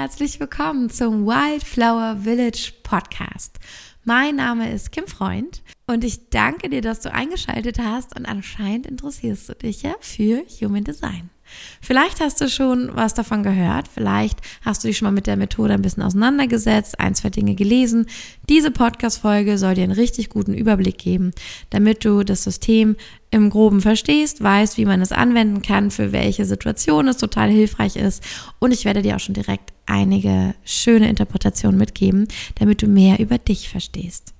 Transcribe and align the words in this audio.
herzlich 0.00 0.38
willkommen 0.38 0.90
zum 0.90 1.26
Wildflower 1.26 2.18
Village 2.22 2.72
Podcast. 2.84 3.58
Mein 4.04 4.36
Name 4.36 4.70
ist 4.72 4.92
Kim 4.92 5.08
Freund 5.08 5.64
und 5.88 6.04
ich 6.04 6.30
danke 6.30 6.70
dir, 6.70 6.82
dass 6.82 7.00
du 7.00 7.12
eingeschaltet 7.12 7.80
hast 7.80 8.16
und 8.16 8.24
anscheinend 8.24 8.86
interessierst 8.86 9.48
du 9.48 9.54
dich 9.54 9.82
ja 9.82 9.96
für 9.98 10.44
Human 10.60 10.84
Design. 10.84 11.30
Vielleicht 11.80 12.20
hast 12.20 12.40
du 12.40 12.48
schon 12.48 12.90
was 12.94 13.14
davon 13.14 13.42
gehört, 13.42 13.88
vielleicht 13.88 14.40
hast 14.62 14.82
du 14.82 14.88
dich 14.88 14.98
schon 14.98 15.06
mal 15.06 15.12
mit 15.12 15.26
der 15.26 15.36
Methode 15.36 15.74
ein 15.74 15.82
bisschen 15.82 16.02
auseinandergesetzt, 16.02 17.00
ein, 17.00 17.14
zwei 17.14 17.30
Dinge 17.30 17.54
gelesen. 17.54 18.06
Diese 18.48 18.70
Podcast-Folge 18.70 19.58
soll 19.58 19.74
dir 19.74 19.84
einen 19.84 19.92
richtig 19.92 20.28
guten 20.28 20.54
Überblick 20.54 20.98
geben, 20.98 21.32
damit 21.70 22.04
du 22.04 22.24
das 22.24 22.44
System 22.44 22.96
im 23.30 23.50
Groben 23.50 23.80
verstehst, 23.80 24.42
weißt, 24.42 24.78
wie 24.78 24.86
man 24.86 25.00
es 25.00 25.12
anwenden 25.12 25.62
kann, 25.62 25.90
für 25.90 26.12
welche 26.12 26.44
Situation 26.44 27.08
es 27.08 27.18
total 27.18 27.50
hilfreich 27.50 27.96
ist. 27.96 28.22
Und 28.58 28.72
ich 28.72 28.84
werde 28.84 29.02
dir 29.02 29.16
auch 29.16 29.20
schon 29.20 29.34
direkt 29.34 29.72
einige 29.86 30.54
schöne 30.64 31.08
Interpretationen 31.08 31.78
mitgeben, 31.78 32.28
damit 32.56 32.82
du 32.82 32.86
mehr 32.86 33.18
über 33.18 33.38
dich 33.38 33.68
verstehst. 33.68 34.34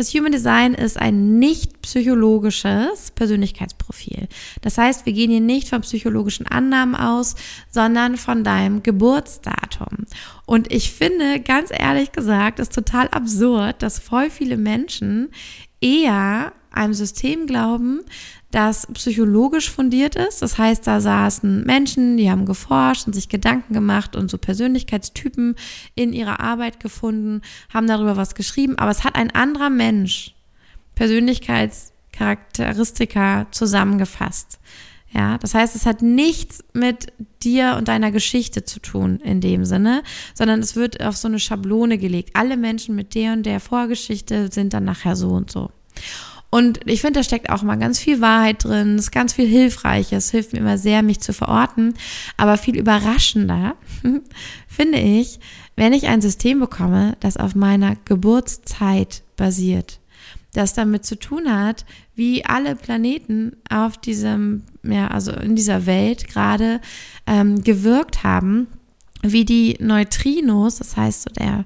Das 0.00 0.14
Human 0.14 0.32
Design 0.32 0.72
ist 0.72 0.98
ein 0.98 1.38
nicht 1.38 1.82
psychologisches 1.82 3.10
Persönlichkeitsprofil. 3.10 4.28
Das 4.62 4.78
heißt, 4.78 5.04
wir 5.04 5.12
gehen 5.12 5.30
hier 5.30 5.42
nicht 5.42 5.68
von 5.68 5.82
psychologischen 5.82 6.46
Annahmen 6.46 6.94
aus, 6.94 7.36
sondern 7.68 8.16
von 8.16 8.42
deinem 8.42 8.82
Geburtsdatum. 8.82 10.06
Und 10.46 10.72
ich 10.72 10.90
finde, 10.90 11.40
ganz 11.40 11.68
ehrlich 11.70 12.12
gesagt, 12.12 12.60
ist 12.60 12.74
total 12.74 13.08
absurd, 13.08 13.82
dass 13.82 13.98
voll 13.98 14.30
viele 14.30 14.56
Menschen 14.56 15.28
eher 15.82 16.54
einem 16.70 16.94
System 16.94 17.46
glauben, 17.46 18.00
das 18.50 18.86
psychologisch 18.94 19.70
fundiert 19.70 20.16
ist. 20.16 20.40
Das 20.42 20.58
heißt, 20.58 20.84
da 20.86 21.00
saßen 21.00 21.64
Menschen, 21.64 22.16
die 22.16 22.30
haben 22.30 22.46
geforscht 22.46 23.06
und 23.06 23.12
sich 23.12 23.28
Gedanken 23.28 23.74
gemacht 23.74 24.16
und 24.16 24.30
so 24.30 24.38
Persönlichkeitstypen 24.38 25.54
in 25.94 26.12
ihrer 26.12 26.40
Arbeit 26.40 26.80
gefunden, 26.80 27.42
haben 27.72 27.86
darüber 27.86 28.16
was 28.16 28.34
geschrieben. 28.34 28.76
Aber 28.78 28.90
es 28.90 29.04
hat 29.04 29.14
ein 29.14 29.30
anderer 29.30 29.70
Mensch 29.70 30.34
Persönlichkeitscharakteristika 30.96 33.46
zusammengefasst. 33.52 34.58
Ja, 35.12 35.38
das 35.38 35.54
heißt, 35.54 35.74
es 35.74 35.86
hat 35.86 36.02
nichts 36.02 36.62
mit 36.72 37.12
dir 37.42 37.74
und 37.76 37.88
deiner 37.88 38.12
Geschichte 38.12 38.64
zu 38.64 38.78
tun 38.80 39.18
in 39.24 39.40
dem 39.40 39.64
Sinne, 39.64 40.04
sondern 40.34 40.60
es 40.60 40.76
wird 40.76 41.02
auf 41.02 41.16
so 41.16 41.26
eine 41.26 41.40
Schablone 41.40 41.98
gelegt. 41.98 42.30
Alle 42.34 42.56
Menschen 42.56 42.94
mit 42.94 43.16
der 43.16 43.32
und 43.32 43.44
der 43.44 43.58
Vorgeschichte 43.58 44.52
sind 44.52 44.72
dann 44.72 44.84
nachher 44.84 45.16
so 45.16 45.30
und 45.30 45.50
so. 45.50 45.72
Und 46.50 46.80
ich 46.84 47.00
finde, 47.00 47.20
da 47.20 47.24
steckt 47.24 47.48
auch 47.48 47.62
mal 47.62 47.76
ganz 47.76 48.00
viel 48.00 48.20
Wahrheit 48.20 48.64
drin, 48.64 48.98
ist 48.98 49.12
ganz 49.12 49.32
viel 49.32 49.46
Hilfreiches, 49.46 50.32
hilft 50.32 50.52
mir 50.52 50.58
immer 50.58 50.78
sehr, 50.78 51.02
mich 51.02 51.20
zu 51.20 51.32
verorten. 51.32 51.94
Aber 52.36 52.56
viel 52.56 52.76
überraschender 52.76 53.76
finde 54.68 54.98
ich, 54.98 55.38
wenn 55.76 55.92
ich 55.92 56.08
ein 56.08 56.20
System 56.20 56.58
bekomme, 56.58 57.16
das 57.20 57.36
auf 57.36 57.54
meiner 57.54 57.94
Geburtszeit 58.04 59.22
basiert, 59.36 60.00
das 60.52 60.74
damit 60.74 61.06
zu 61.06 61.16
tun 61.16 61.50
hat, 61.50 61.84
wie 62.16 62.44
alle 62.44 62.74
Planeten 62.74 63.56
auf 63.70 63.96
diesem, 63.96 64.64
ja, 64.82 65.08
also 65.08 65.32
in 65.32 65.54
dieser 65.54 65.86
Welt 65.86 66.26
gerade 66.28 66.80
ähm, 67.28 67.62
gewirkt 67.62 68.24
haben 68.24 68.66
wie 69.22 69.44
die 69.44 69.76
Neutrinos, 69.80 70.76
das 70.78 70.96
heißt 70.96 71.22
so 71.22 71.30
der, 71.30 71.64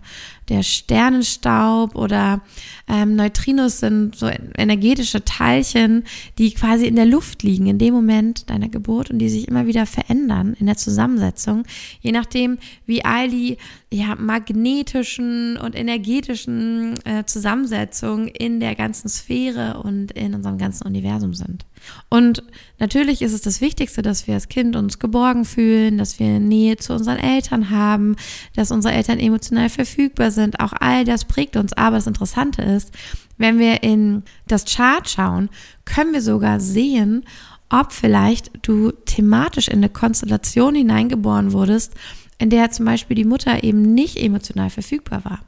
der 0.48 0.62
Sternenstaub 0.62 1.94
oder 1.94 2.42
ähm, 2.88 3.16
Neutrinos 3.16 3.78
sind 3.78 4.16
so 4.16 4.28
energetische 4.56 5.24
Teilchen, 5.24 6.04
die 6.38 6.52
quasi 6.52 6.86
in 6.86 6.96
der 6.96 7.06
Luft 7.06 7.42
liegen 7.42 7.66
in 7.66 7.78
dem 7.78 7.94
Moment 7.94 8.50
deiner 8.50 8.68
Geburt 8.68 9.10
und 9.10 9.20
die 9.20 9.28
sich 9.28 9.48
immer 9.48 9.66
wieder 9.66 9.86
verändern 9.86 10.54
in 10.58 10.66
der 10.66 10.76
Zusammensetzung, 10.76 11.64
je 12.00 12.12
nachdem, 12.12 12.58
wie 12.86 13.04
all 13.04 13.30
die 13.30 13.56
ja, 13.90 14.16
magnetischen 14.16 15.56
und 15.56 15.76
energetischen 15.76 16.94
äh, 17.04 17.24
Zusammensetzungen 17.24 18.28
in 18.28 18.58
der 18.58 18.74
ganzen 18.74 19.08
Sphäre 19.08 19.80
und 19.82 20.12
in 20.12 20.34
unserem 20.34 20.58
ganzen 20.58 20.86
Universum 20.86 21.34
sind. 21.34 21.64
Und 22.08 22.42
natürlich 22.78 23.22
ist 23.22 23.32
es 23.32 23.40
das 23.40 23.60
Wichtigste, 23.60 24.02
dass 24.02 24.26
wir 24.26 24.34
als 24.34 24.48
Kind 24.48 24.76
uns 24.76 24.98
geborgen 24.98 25.44
fühlen, 25.44 25.98
dass 25.98 26.18
wir 26.18 26.40
Nähe 26.40 26.76
zu 26.76 26.92
unseren 26.92 27.18
Eltern 27.18 27.70
haben, 27.70 28.16
dass 28.54 28.70
unsere 28.70 28.94
Eltern 28.94 29.18
emotional 29.18 29.68
verfügbar 29.68 30.30
sind. 30.30 30.60
Auch 30.60 30.72
all 30.78 31.04
das 31.04 31.24
prägt 31.24 31.56
uns. 31.56 31.72
Aber 31.72 31.96
das 31.96 32.06
Interessante 32.06 32.62
ist, 32.62 32.92
wenn 33.38 33.58
wir 33.58 33.82
in 33.82 34.22
das 34.46 34.64
Chart 34.64 35.08
schauen, 35.08 35.50
können 35.84 36.12
wir 36.12 36.22
sogar 36.22 36.60
sehen, 36.60 37.24
ob 37.68 37.92
vielleicht 37.92 38.50
du 38.62 38.92
thematisch 38.92 39.68
in 39.68 39.78
eine 39.78 39.88
Konstellation 39.88 40.74
hineingeboren 40.74 41.52
wurdest, 41.52 41.94
in 42.38 42.50
der 42.50 42.70
zum 42.70 42.84
Beispiel 42.84 43.16
die 43.16 43.24
Mutter 43.24 43.62
eben 43.62 43.94
nicht 43.94 44.16
emotional 44.16 44.70
verfügbar 44.70 45.24
war 45.24 45.40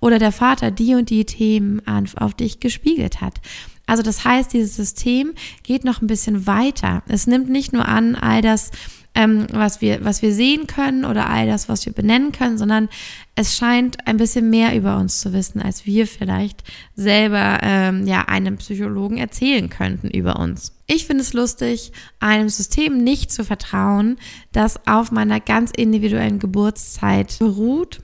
oder 0.00 0.18
der 0.18 0.32
Vater 0.32 0.70
die 0.70 0.94
und 0.94 1.10
die 1.10 1.24
Themen 1.24 1.82
auf 1.86 2.34
dich 2.34 2.60
gespiegelt 2.60 3.20
hat. 3.20 3.40
Also 3.86 4.02
das 4.02 4.24
heißt, 4.24 4.52
dieses 4.52 4.74
System 4.76 5.32
geht 5.62 5.84
noch 5.84 6.02
ein 6.02 6.08
bisschen 6.08 6.46
weiter. 6.46 7.02
Es 7.06 7.26
nimmt 7.26 7.48
nicht 7.48 7.72
nur 7.72 7.86
an 7.86 8.16
all 8.16 8.42
das, 8.42 8.72
ähm, 9.16 9.46
was, 9.50 9.80
wir, 9.80 10.04
was 10.04 10.22
wir 10.22 10.32
sehen 10.32 10.66
können 10.66 11.04
oder 11.04 11.28
all 11.28 11.46
das, 11.46 11.68
was 11.68 11.86
wir 11.86 11.92
benennen 11.92 12.32
können, 12.32 12.58
sondern 12.58 12.88
es 13.34 13.56
scheint 13.56 14.06
ein 14.06 14.18
bisschen 14.18 14.50
mehr 14.50 14.76
über 14.76 14.98
uns 14.98 15.20
zu 15.20 15.32
wissen, 15.32 15.60
als 15.60 15.86
wir 15.86 16.06
vielleicht 16.06 16.62
selber 16.94 17.58
ähm, 17.62 18.06
ja 18.06 18.22
einem 18.28 18.58
Psychologen 18.58 19.16
erzählen 19.16 19.68
könnten 19.70 20.08
über 20.08 20.38
uns. 20.38 20.72
Ich 20.86 21.06
finde 21.06 21.22
es 21.22 21.32
lustig, 21.32 21.92
einem 22.20 22.48
System 22.48 23.02
nicht 23.02 23.32
zu 23.32 23.44
vertrauen, 23.44 24.18
das 24.52 24.86
auf 24.86 25.10
meiner 25.10 25.40
ganz 25.40 25.70
individuellen 25.70 26.38
Geburtszeit 26.38 27.38
beruht. 27.38 28.00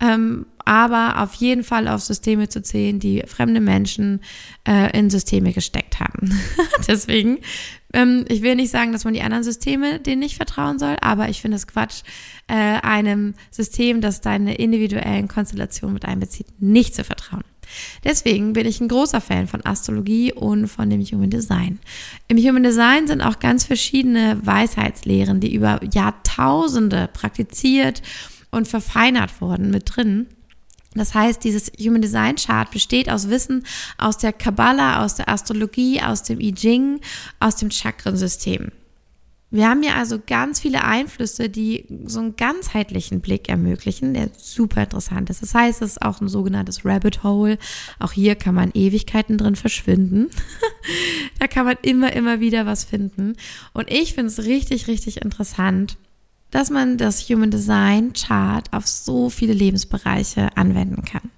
Ähm, 0.00 0.46
aber 0.68 1.22
auf 1.22 1.32
jeden 1.32 1.64
Fall 1.64 1.88
auf 1.88 2.02
Systeme 2.02 2.50
zu 2.50 2.60
zählen, 2.60 3.00
die 3.00 3.22
fremde 3.26 3.58
Menschen 3.58 4.20
äh, 4.68 4.94
in 4.96 5.08
Systeme 5.08 5.54
gesteckt 5.54 5.98
haben. 5.98 6.38
Deswegen, 6.86 7.38
ähm, 7.94 8.26
ich 8.28 8.42
will 8.42 8.54
nicht 8.54 8.70
sagen, 8.70 8.92
dass 8.92 9.04
man 9.04 9.14
die 9.14 9.22
anderen 9.22 9.44
Systeme 9.44 9.98
denen 9.98 10.20
nicht 10.20 10.36
vertrauen 10.36 10.78
soll, 10.78 10.96
aber 11.00 11.30
ich 11.30 11.40
finde 11.40 11.56
es 11.56 11.66
Quatsch, 11.66 12.02
äh, 12.48 12.54
einem 12.54 13.32
System, 13.50 14.02
das 14.02 14.20
deine 14.20 14.56
individuellen 14.56 15.26
Konstellationen 15.26 15.94
mit 15.94 16.04
einbezieht, 16.04 16.48
nicht 16.58 16.94
zu 16.94 17.02
vertrauen. 17.02 17.44
Deswegen 18.04 18.52
bin 18.52 18.66
ich 18.66 18.78
ein 18.82 18.88
großer 18.88 19.22
Fan 19.22 19.46
von 19.46 19.64
Astrologie 19.64 20.34
und 20.34 20.68
von 20.68 20.90
dem 20.90 21.00
Human 21.00 21.30
Design. 21.30 21.78
Im 22.28 22.36
Human 22.36 22.62
Design 22.62 23.06
sind 23.06 23.22
auch 23.22 23.38
ganz 23.38 23.64
verschiedene 23.64 24.38
Weisheitslehren, 24.44 25.40
die 25.40 25.54
über 25.54 25.80
Jahrtausende 25.94 27.08
praktiziert 27.10 28.02
und 28.50 28.68
verfeinert 28.68 29.40
wurden, 29.40 29.70
mit 29.70 29.96
drin. 29.96 30.26
Das 30.98 31.14
heißt, 31.14 31.42
dieses 31.42 31.72
Human 31.80 32.02
Design 32.02 32.36
Chart 32.36 32.70
besteht 32.70 33.10
aus 33.10 33.28
Wissen 33.28 33.64
aus 33.96 34.18
der 34.18 34.32
Kabbalah, 34.32 35.04
aus 35.04 35.14
der 35.14 35.28
Astrologie, 35.28 36.00
aus 36.02 36.22
dem 36.22 36.40
I 36.40 36.52
Ching, 36.52 37.00
aus 37.40 37.56
dem 37.56 37.70
Chakrensystem. 37.70 38.72
Wir 39.50 39.66
haben 39.66 39.82
hier 39.82 39.96
also 39.96 40.18
ganz 40.24 40.60
viele 40.60 40.84
Einflüsse, 40.84 41.48
die 41.48 41.86
so 42.04 42.20
einen 42.20 42.36
ganzheitlichen 42.36 43.20
Blick 43.20 43.48
ermöglichen, 43.48 44.12
der 44.12 44.28
super 44.36 44.82
interessant 44.82 45.30
ist. 45.30 45.40
Das 45.40 45.54
heißt, 45.54 45.80
es 45.80 45.92
ist 45.92 46.02
auch 46.02 46.20
ein 46.20 46.28
sogenanntes 46.28 46.84
Rabbit 46.84 47.22
Hole. 47.22 47.56
Auch 47.98 48.12
hier 48.12 48.34
kann 48.34 48.54
man 48.54 48.72
Ewigkeiten 48.74 49.38
drin 49.38 49.56
verschwinden. 49.56 50.28
da 51.38 51.46
kann 51.46 51.64
man 51.64 51.76
immer, 51.80 52.12
immer 52.12 52.40
wieder 52.40 52.66
was 52.66 52.84
finden. 52.84 53.36
Und 53.72 53.90
ich 53.90 54.12
finde 54.12 54.30
es 54.30 54.44
richtig, 54.44 54.86
richtig 54.86 55.22
interessant, 55.22 55.96
dass 56.50 56.70
man 56.70 56.96
das 56.96 57.28
Human 57.28 57.50
Design 57.50 58.12
Chart 58.12 58.72
auf 58.72 58.86
so 58.86 59.30
viele 59.30 59.52
Lebensbereiche 59.52 60.56
anwenden 60.56 61.04
kann. 61.04 61.30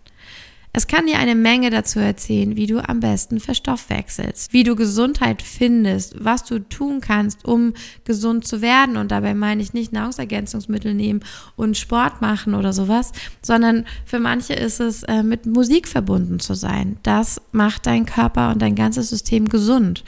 Es 0.73 0.87
kann 0.87 1.07
dir 1.07 1.19
eine 1.19 1.35
Menge 1.35 1.71
dazu 1.71 1.99
erzählen, 1.99 2.55
wie 2.55 2.69
du 2.69 2.79
am 2.79 3.01
besten 3.01 3.41
verstoffwechselst, 3.41 4.53
wie 4.53 4.63
du 4.63 4.77
Gesundheit 4.77 5.43
findest, 5.43 6.25
was 6.25 6.45
du 6.45 6.61
tun 6.61 7.01
kannst, 7.01 7.45
um 7.45 7.75
gesund 8.05 8.47
zu 8.47 8.63
werden. 8.63 8.97
Und 8.97 9.11
dabei 9.11 9.35
meine 9.35 9.63
ich 9.63 9.73
nicht 9.73 9.93
Nahrungsergänzungsmittel 9.93 10.95
nehmen 10.95 11.25
und 11.57 11.77
Sport 11.77 12.21
machen 12.21 12.55
oder 12.55 12.73
sowas, 12.73 13.11
sondern 13.43 13.85
für 14.05 14.21
manche 14.21 14.55
ist 14.55 14.79
es, 14.79 15.03
äh, 15.03 15.25
mit 15.25 15.45
Musik 15.45 15.89
verbunden 15.89 16.39
zu 16.39 16.55
sein. 16.55 16.99
Das 17.03 17.41
macht 17.51 17.87
dein 17.87 18.07
Körper 18.07 18.53
und 18.53 18.63
dein 18.63 18.77
ganzes 18.77 19.11
System 19.11 19.49
gesund. 19.49 20.05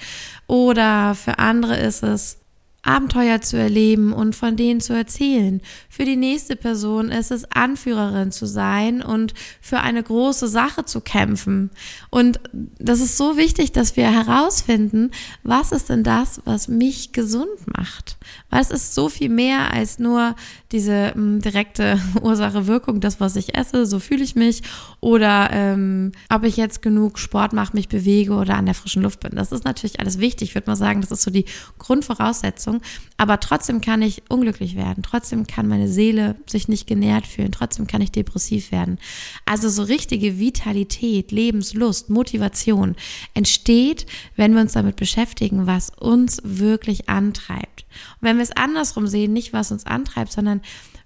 Oder 0.46 1.16
für 1.16 1.40
andere 1.40 1.76
ist 1.76 2.04
es, 2.04 2.38
Abenteuer 2.84 3.40
zu 3.40 3.56
erleben 3.56 4.12
und 4.12 4.34
von 4.34 4.56
denen 4.56 4.80
zu 4.80 4.92
erzählen. 4.92 5.60
Für 5.88 6.04
die 6.04 6.16
nächste 6.16 6.56
Person 6.56 7.10
ist 7.10 7.30
es 7.30 7.44
Anführerin 7.52 8.32
zu 8.32 8.44
sein 8.44 9.02
und 9.02 9.34
für 9.60 9.78
eine 9.78 10.02
große 10.02 10.48
Sache 10.48 10.84
zu 10.84 11.00
kämpfen. 11.00 11.70
Und 12.10 12.40
das 12.52 13.00
ist 13.00 13.16
so 13.16 13.36
wichtig, 13.36 13.70
dass 13.70 13.96
wir 13.96 14.10
herausfinden, 14.10 15.12
was 15.44 15.70
ist 15.70 15.90
denn 15.90 16.02
das, 16.02 16.40
was 16.44 16.66
mich 16.66 17.12
gesund 17.12 17.66
macht? 17.66 18.16
Weil 18.50 18.62
es 18.62 18.72
ist 18.72 18.94
so 18.94 19.08
viel 19.08 19.28
mehr 19.28 19.72
als 19.72 20.00
nur 20.00 20.34
diese 20.72 20.92
m, 20.92 21.14
hm, 21.14 21.40
direkte 21.40 22.00
Ursache-Wirkung, 22.22 23.00
das, 23.00 23.20
was 23.20 23.36
ich 23.36 23.56
esse, 23.56 23.86
so 23.86 24.00
fühle 24.00 24.24
ich 24.24 24.34
mich. 24.34 24.62
Oder 24.98 25.50
ähm, 25.52 26.10
ob 26.28 26.42
ich 26.42 26.56
jetzt 26.56 26.82
genug 26.82 27.20
Sport 27.20 27.52
mache, 27.52 27.76
mich 27.76 27.88
bewege 27.88 28.32
oder 28.34 28.56
an 28.56 28.66
der 28.66 28.74
frischen 28.74 29.02
Luft 29.02 29.20
bin. 29.20 29.36
Das 29.36 29.52
ist 29.52 29.64
natürlich 29.64 30.00
alles 30.00 30.18
wichtig. 30.18 30.50
Ich 30.50 30.54
würde 30.56 30.68
mal 30.70 30.76
sagen, 30.76 31.00
das 31.00 31.12
ist 31.12 31.22
so 31.22 31.30
die 31.30 31.44
Grundvoraussetzung 31.78 32.71
Leistung, 32.72 32.80
aber 33.16 33.40
trotzdem 33.40 33.80
kann 33.80 34.02
ich 34.02 34.22
unglücklich 34.28 34.76
werden, 34.76 35.02
trotzdem 35.02 35.46
kann 35.46 35.68
meine 35.68 35.88
Seele 35.88 36.36
sich 36.46 36.68
nicht 36.68 36.86
genährt 36.86 37.26
fühlen, 37.26 37.52
trotzdem 37.52 37.86
kann 37.86 38.00
ich 38.00 38.10
depressiv 38.10 38.72
werden. 38.72 38.98
Also 39.44 39.68
so 39.68 39.82
richtige 39.82 40.38
Vitalität, 40.38 41.30
Lebenslust, 41.30 42.10
Motivation 42.10 42.96
entsteht, 43.34 44.06
wenn 44.36 44.54
wir 44.54 44.62
uns 44.62 44.72
damit 44.72 44.96
beschäftigen, 44.96 45.66
was 45.66 45.90
uns 45.90 46.40
wirklich 46.44 47.08
antreibt. 47.08 47.84
Und 48.20 48.28
wenn 48.28 48.36
wir 48.36 48.44
es 48.44 48.56
andersrum 48.56 49.06
sehen, 49.06 49.32
nicht 49.32 49.52
was 49.52 49.72
uns 49.72 49.86
antreibt, 49.86 50.32
sondern 50.32 50.62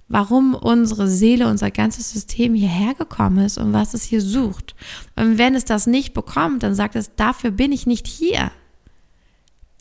warum 0.08 0.54
unsere 0.54 1.08
Seele, 1.08 1.48
unser 1.48 1.72
ganzes 1.72 2.12
System 2.12 2.54
hierher 2.54 2.94
gekommen 2.94 3.44
ist 3.44 3.58
und 3.58 3.72
was 3.72 3.92
es 3.92 4.04
hier 4.04 4.20
sucht. 4.20 4.76
Und 5.16 5.36
wenn 5.36 5.56
es 5.56 5.64
das 5.64 5.88
nicht 5.88 6.14
bekommt, 6.14 6.62
dann 6.62 6.76
sagt 6.76 6.94
es, 6.94 7.16
dafür 7.16 7.50
bin 7.50 7.72
ich 7.72 7.86
nicht 7.86 8.06
hier. 8.06 8.52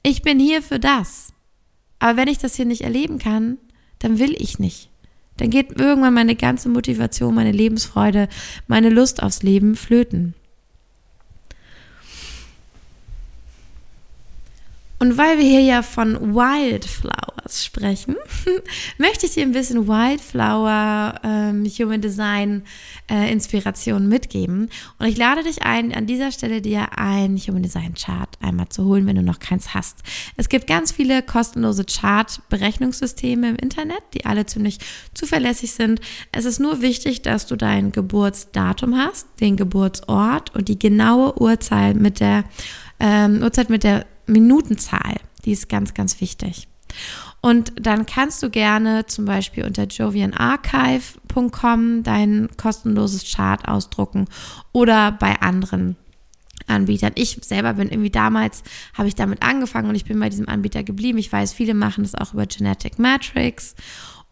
Ich 0.01 0.21
bin 0.21 0.39
hier 0.39 0.61
für 0.61 0.79
das. 0.79 1.34
Aber 1.99 2.17
wenn 2.17 2.27
ich 2.27 2.37
das 2.37 2.55
hier 2.55 2.65
nicht 2.65 2.81
erleben 2.81 3.19
kann, 3.19 3.57
dann 3.99 4.19
will 4.19 4.35
ich 4.37 4.59
nicht. 4.59 4.89
Dann 5.37 5.49
geht 5.49 5.79
irgendwann 5.79 6.13
meine 6.13 6.35
ganze 6.35 6.69
Motivation, 6.69 7.35
meine 7.35 7.51
Lebensfreude, 7.51 8.29
meine 8.67 8.89
Lust 8.89 9.21
aufs 9.21 9.43
Leben 9.43 9.75
flöten. 9.75 10.33
Und 15.05 15.19
weil 15.19 15.37
wir 15.37 15.45
hier 15.45 15.61
ja 15.61 15.83
von 15.83 16.33
Wildflowers 16.33 17.63
sprechen, 17.63 18.15
möchte 18.97 19.27
ich 19.27 19.33
dir 19.33 19.43
ein 19.43 19.51
bisschen 19.51 19.87
Wildflower 19.87 21.19
ähm, 21.23 21.63
Human 21.63 22.01
Design 22.01 22.63
äh, 23.07 23.31
Inspiration 23.31 24.07
mitgeben. 24.07 24.67
Und 24.97 25.05
ich 25.05 25.15
lade 25.15 25.43
dich 25.43 25.61
ein, 25.61 25.93
an 25.93 26.07
dieser 26.07 26.31
Stelle 26.31 26.59
dir 26.59 26.97
ein 26.97 27.37
Human 27.37 27.61
Design 27.61 27.93
Chart 27.93 28.29
einmal 28.41 28.69
zu 28.69 28.85
holen, 28.85 29.05
wenn 29.05 29.15
du 29.15 29.21
noch 29.21 29.37
keins 29.37 29.75
hast. 29.75 29.99
Es 30.37 30.49
gibt 30.49 30.65
ganz 30.65 30.91
viele 30.91 31.21
kostenlose 31.21 31.85
Chart-Berechnungssysteme 31.85 33.49
im 33.49 33.57
Internet, 33.57 34.01
die 34.15 34.25
alle 34.25 34.47
ziemlich 34.47 34.79
zuverlässig 35.13 35.73
sind. 35.73 36.01
Es 36.31 36.45
ist 36.45 36.59
nur 36.59 36.81
wichtig, 36.81 37.21
dass 37.21 37.45
du 37.45 37.55
dein 37.55 37.91
Geburtsdatum 37.91 38.97
hast, 38.97 39.27
den 39.39 39.55
Geburtsort 39.55 40.55
und 40.55 40.67
die 40.67 40.79
genaue 40.79 41.39
Uhrzeit 41.39 41.95
mit 41.95 42.19
der 42.19 42.43
ähm, 42.99 43.43
Uhrzeit 43.43 43.69
mit 43.69 43.83
der 43.83 44.05
Minutenzahl. 44.27 45.15
Die 45.45 45.51
ist 45.51 45.69
ganz, 45.69 45.93
ganz 45.93 46.19
wichtig. 46.21 46.67
Und 47.41 47.73
dann 47.79 48.05
kannst 48.05 48.41
du 48.41 48.49
gerne 48.49 49.05
zum 49.05 49.25
Beispiel 49.25 49.65
unter 49.65 49.83
jovianarchive.com 49.83 52.03
dein 52.03 52.47
kostenloses 52.57 53.31
Chart 53.31 53.67
ausdrucken 53.67 54.25
oder 54.71 55.11
bei 55.11 55.41
anderen 55.41 55.97
Anbietern. 56.67 57.11
Ich 57.15 57.37
selber 57.43 57.73
bin 57.73 57.89
irgendwie 57.89 58.09
damals, 58.09 58.63
habe 58.95 59.07
ich 59.07 59.15
damit 59.15 59.43
angefangen 59.43 59.89
und 59.89 59.95
ich 59.95 60.05
bin 60.05 60.19
bei 60.19 60.29
diesem 60.29 60.49
Anbieter 60.49 60.83
geblieben. 60.83 61.19
Ich 61.19 61.31
weiß, 61.31 61.53
viele 61.53 61.75
machen 61.75 62.03
das 62.03 62.15
auch 62.15 62.33
über 62.33 62.47
Genetic 62.47 62.97
Matrix 62.97 63.75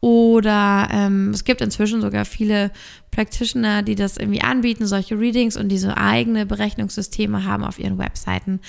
oder 0.03 0.89
ähm, 0.91 1.29
es 1.29 1.45
gibt 1.45 1.61
inzwischen 1.61 2.01
sogar 2.01 2.25
viele 2.25 2.71
Practitioner, 3.09 3.83
die 3.83 3.95
das 3.95 4.17
irgendwie 4.17 4.41
anbieten, 4.41 4.85
solche 4.85 5.17
Readings 5.17 5.55
und 5.55 5.69
diese 5.69 5.95
eigene 5.95 6.45
Berechnungssysteme 6.45 7.45
haben 7.45 7.63
auf 7.63 7.79
ihren 7.79 7.97
Webseiten. 7.97 8.59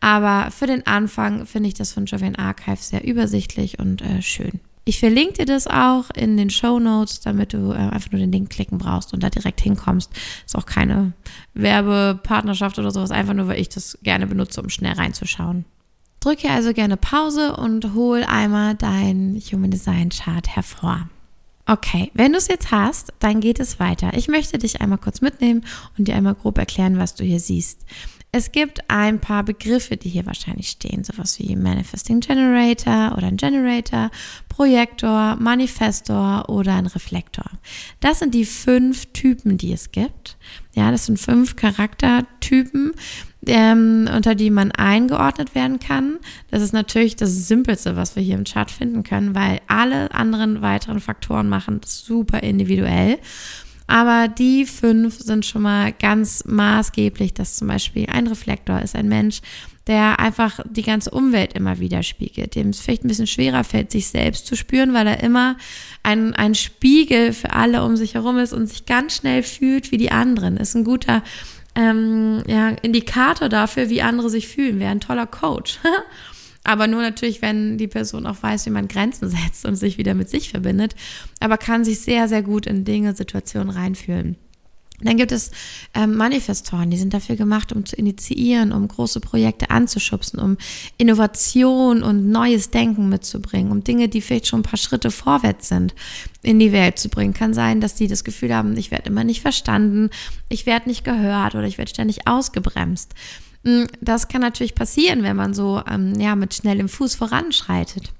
Aber 0.00 0.50
für 0.50 0.66
den 0.66 0.84
Anfang 0.88 1.46
finde 1.46 1.68
ich 1.68 1.74
das 1.74 1.92
von 1.92 2.06
Jovian 2.06 2.34
Archive 2.34 2.78
sehr 2.78 3.04
übersichtlich 3.04 3.78
und 3.78 4.02
äh, 4.02 4.20
schön. 4.20 4.58
Ich 4.84 4.98
verlinke 4.98 5.34
dir 5.34 5.46
das 5.46 5.68
auch 5.68 6.10
in 6.10 6.36
den 6.36 6.50
Show 6.50 6.80
Notes, 6.80 7.20
damit 7.20 7.52
du 7.52 7.70
äh, 7.70 7.76
einfach 7.76 8.10
nur 8.10 8.20
den 8.20 8.32
Link 8.32 8.50
klicken 8.50 8.78
brauchst 8.78 9.14
und 9.14 9.22
da 9.22 9.30
direkt 9.30 9.60
hinkommst. 9.60 10.10
Ist 10.44 10.56
auch 10.56 10.66
keine 10.66 11.12
Werbepartnerschaft 11.54 12.80
oder 12.80 12.90
sowas, 12.90 13.12
einfach 13.12 13.34
nur, 13.34 13.46
weil 13.46 13.60
ich 13.60 13.68
das 13.68 13.96
gerne 14.02 14.26
benutze, 14.26 14.60
um 14.60 14.68
schnell 14.68 14.94
reinzuschauen. 14.94 15.66
Drücke 16.20 16.50
also 16.50 16.74
gerne 16.74 16.98
Pause 16.98 17.56
und 17.56 17.94
hol 17.94 18.22
einmal 18.24 18.74
dein 18.74 19.40
Human 19.50 19.70
Design 19.70 20.10
Chart 20.10 20.46
hervor. 20.54 21.08
Okay, 21.66 22.10
wenn 22.14 22.32
du 22.32 22.38
es 22.38 22.48
jetzt 22.48 22.70
hast, 22.70 23.12
dann 23.20 23.40
geht 23.40 23.58
es 23.60 23.80
weiter. 23.80 24.12
Ich 24.14 24.28
möchte 24.28 24.58
dich 24.58 24.80
einmal 24.80 24.98
kurz 24.98 25.20
mitnehmen 25.20 25.64
und 25.96 26.08
dir 26.08 26.16
einmal 26.16 26.34
grob 26.34 26.58
erklären, 26.58 26.98
was 26.98 27.14
du 27.14 27.24
hier 27.24 27.40
siehst. 27.40 27.86
Es 28.32 28.52
gibt 28.52 28.88
ein 28.88 29.20
paar 29.20 29.42
Begriffe, 29.42 29.96
die 29.96 30.08
hier 30.08 30.24
wahrscheinlich 30.24 30.68
stehen, 30.68 31.02
sowas 31.02 31.38
wie 31.40 31.56
Manifesting 31.56 32.20
Generator 32.20 33.16
oder 33.16 33.26
ein 33.26 33.36
Generator, 33.36 34.10
Projektor, 34.48 35.36
Manifestor 35.36 36.48
oder 36.48 36.74
ein 36.74 36.86
Reflektor. 36.86 37.46
Das 37.98 38.20
sind 38.20 38.34
die 38.34 38.44
fünf 38.44 39.06
Typen, 39.12 39.58
die 39.58 39.72
es 39.72 39.90
gibt. 39.90 40.36
Ja, 40.74 40.92
das 40.92 41.06
sind 41.06 41.18
fünf 41.18 41.56
Charaktertypen, 41.56 42.92
ähm, 43.46 44.08
unter 44.14 44.34
die 44.34 44.50
man 44.50 44.70
eingeordnet 44.72 45.54
werden 45.54 45.78
kann. 45.78 46.18
Das 46.50 46.62
ist 46.62 46.72
natürlich 46.72 47.16
das 47.16 47.48
Simpelste, 47.48 47.96
was 47.96 48.16
wir 48.16 48.22
hier 48.22 48.34
im 48.34 48.44
Chart 48.44 48.70
finden 48.70 49.02
können, 49.02 49.34
weil 49.34 49.60
alle 49.66 50.12
anderen 50.12 50.62
weiteren 50.62 51.00
Faktoren 51.00 51.48
machen 51.48 51.80
super 51.84 52.42
individuell. 52.42 53.18
Aber 53.86 54.28
die 54.28 54.66
fünf 54.66 55.18
sind 55.18 55.44
schon 55.44 55.62
mal 55.62 55.92
ganz 55.92 56.44
maßgeblich, 56.46 57.34
dass 57.34 57.56
zum 57.56 57.66
Beispiel 57.66 58.06
ein 58.06 58.28
Reflektor 58.28 58.80
ist 58.80 58.94
ein 58.94 59.08
Mensch, 59.08 59.40
der 59.88 60.20
einfach 60.20 60.60
die 60.70 60.84
ganze 60.84 61.10
Umwelt 61.10 61.54
immer 61.54 61.80
widerspiegelt, 61.80 62.54
dem 62.54 62.68
es 62.68 62.78
vielleicht 62.78 63.04
ein 63.04 63.08
bisschen 63.08 63.26
schwerer 63.26 63.64
fällt, 63.64 63.90
sich 63.90 64.06
selbst 64.06 64.46
zu 64.46 64.54
spüren, 64.54 64.94
weil 64.94 65.08
er 65.08 65.24
immer 65.24 65.56
ein, 66.04 66.34
ein 66.34 66.54
Spiegel 66.54 67.32
für 67.32 67.52
alle 67.52 67.82
um 67.82 67.96
sich 67.96 68.14
herum 68.14 68.38
ist 68.38 68.52
und 68.52 68.68
sich 68.68 68.86
ganz 68.86 69.16
schnell 69.16 69.42
fühlt 69.42 69.90
wie 69.90 69.96
die 69.96 70.12
anderen. 70.12 70.56
Ist 70.56 70.76
ein 70.76 70.84
guter 70.84 71.24
ähm, 71.74 72.42
ja, 72.46 72.70
Indikator 72.82 73.48
dafür, 73.48 73.88
wie 73.88 74.02
andere 74.02 74.30
sich 74.30 74.48
fühlen. 74.48 74.80
Wäre 74.80 74.90
ein 74.90 75.00
toller 75.00 75.26
Coach. 75.26 75.78
Aber 76.64 76.86
nur 76.86 77.00
natürlich, 77.00 77.40
wenn 77.40 77.78
die 77.78 77.88
Person 77.88 78.26
auch 78.26 78.42
weiß, 78.42 78.66
wie 78.66 78.70
man 78.70 78.88
Grenzen 78.88 79.28
setzt 79.30 79.64
und 79.64 79.76
sich 79.76 79.98
wieder 79.98 80.14
mit 80.14 80.28
sich 80.28 80.50
verbindet. 80.50 80.94
Aber 81.40 81.56
kann 81.56 81.84
sich 81.84 82.00
sehr, 82.00 82.28
sehr 82.28 82.42
gut 82.42 82.66
in 82.66 82.84
Dinge, 82.84 83.14
Situationen 83.14 83.70
reinfühlen. 83.70 84.36
Dann 85.02 85.16
gibt 85.16 85.32
es 85.32 85.50
ähm, 85.94 86.16
Manifestoren, 86.16 86.90
die 86.90 86.98
sind 86.98 87.14
dafür 87.14 87.36
gemacht, 87.36 87.72
um 87.72 87.86
zu 87.86 87.96
initiieren, 87.96 88.72
um 88.72 88.86
große 88.86 89.20
Projekte 89.20 89.70
anzuschubsen, 89.70 90.38
um 90.38 90.56
Innovation 90.98 92.02
und 92.02 92.28
neues 92.28 92.70
Denken 92.70 93.08
mitzubringen, 93.08 93.72
um 93.72 93.82
Dinge, 93.82 94.08
die 94.08 94.20
vielleicht 94.20 94.46
schon 94.46 94.60
ein 94.60 94.64
paar 94.64 94.78
Schritte 94.78 95.10
vorwärts 95.10 95.68
sind, 95.68 95.94
in 96.42 96.58
die 96.58 96.72
Welt 96.72 96.98
zu 96.98 97.08
bringen. 97.08 97.34
Kann 97.34 97.54
sein, 97.54 97.80
dass 97.80 97.94
die 97.94 98.08
das 98.08 98.24
Gefühl 98.24 98.54
haben, 98.54 98.76
ich 98.76 98.90
werde 98.90 99.08
immer 99.08 99.24
nicht 99.24 99.40
verstanden, 99.40 100.10
ich 100.48 100.66
werde 100.66 100.88
nicht 100.88 101.04
gehört 101.04 101.54
oder 101.54 101.64
ich 101.64 101.78
werde 101.78 101.90
ständig 101.90 102.26
ausgebremst. 102.26 103.14
Hm, 103.64 103.86
das 104.00 104.28
kann 104.28 104.40
natürlich 104.40 104.74
passieren, 104.74 105.22
wenn 105.22 105.36
man 105.36 105.54
so 105.54 105.82
ähm, 105.90 106.18
ja, 106.18 106.34
mit 106.36 106.54
schnellem 106.54 106.88
Fuß 106.88 107.14
voranschreitet. 107.14 108.12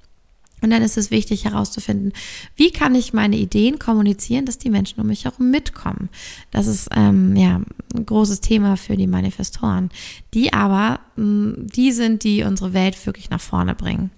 Und 0.61 0.69
dann 0.69 0.83
ist 0.83 0.97
es 0.97 1.11
wichtig 1.11 1.45
herauszufinden, 1.45 2.13
wie 2.55 2.71
kann 2.71 2.95
ich 2.95 3.13
meine 3.13 3.37
Ideen 3.37 3.79
kommunizieren, 3.79 4.45
dass 4.45 4.57
die 4.57 4.69
Menschen 4.69 5.01
um 5.01 5.07
mich 5.07 5.25
herum 5.25 5.49
mitkommen. 5.49 6.09
Das 6.51 6.67
ist 6.67 6.89
ähm, 6.95 7.35
ja 7.35 7.61
ein 7.95 8.05
großes 8.05 8.41
Thema 8.41 8.77
für 8.77 8.95
die 8.95 9.07
Manifestoren, 9.07 9.89
die 10.33 10.53
aber 10.53 10.99
mh, 11.15 11.23
hm, 11.23 11.67
die 11.67 11.91
sind, 11.91 12.23
die 12.23 12.43
unsere 12.43 12.73
Welt 12.73 13.05
wirklich 13.05 13.29
nach 13.29 13.41
vorne 13.41 13.75
bringen. 13.75 14.11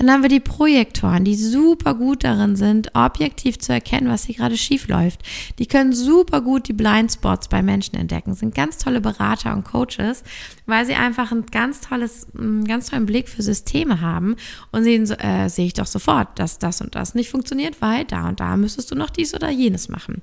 Dann 0.00 0.10
haben 0.10 0.22
wir 0.22 0.30
die 0.30 0.40
Projektoren, 0.40 1.24
die 1.24 1.34
super 1.34 1.92
gut 1.92 2.24
darin 2.24 2.56
sind, 2.56 2.90
objektiv 2.94 3.58
zu 3.58 3.74
erkennen, 3.74 4.08
was 4.08 4.24
hier 4.24 4.34
gerade 4.34 4.56
schief 4.56 4.88
läuft. 4.88 5.20
Die 5.58 5.66
können 5.66 5.92
super 5.92 6.40
gut 6.40 6.68
die 6.68 6.72
Blindspots 6.72 7.48
bei 7.48 7.60
Menschen 7.60 7.96
entdecken, 7.96 8.32
sind 8.32 8.54
ganz 8.54 8.78
tolle 8.78 9.02
Berater 9.02 9.52
und 9.52 9.64
Coaches, 9.64 10.24
weil 10.64 10.86
sie 10.86 10.94
einfach 10.94 11.32
ein 11.32 11.44
ganz 11.44 11.82
tolles, 11.82 12.28
einen 12.34 12.64
ganz 12.64 12.88
tollen 12.88 13.04
Blick 13.04 13.28
für 13.28 13.42
Systeme 13.42 14.00
haben 14.00 14.36
und 14.72 14.84
sehen 14.84 15.04
äh, 15.10 15.50
sehe 15.50 15.66
ich 15.66 15.74
doch 15.74 15.84
sofort, 15.84 16.28
dass 16.38 16.58
das 16.58 16.80
und 16.80 16.94
das 16.94 17.14
nicht 17.14 17.28
funktioniert, 17.28 17.82
weil 17.82 18.06
da 18.06 18.26
und 18.26 18.40
da 18.40 18.56
müsstest 18.56 18.90
du 18.90 18.94
noch 18.94 19.10
dies 19.10 19.34
oder 19.34 19.50
jenes 19.50 19.90
machen. 19.90 20.22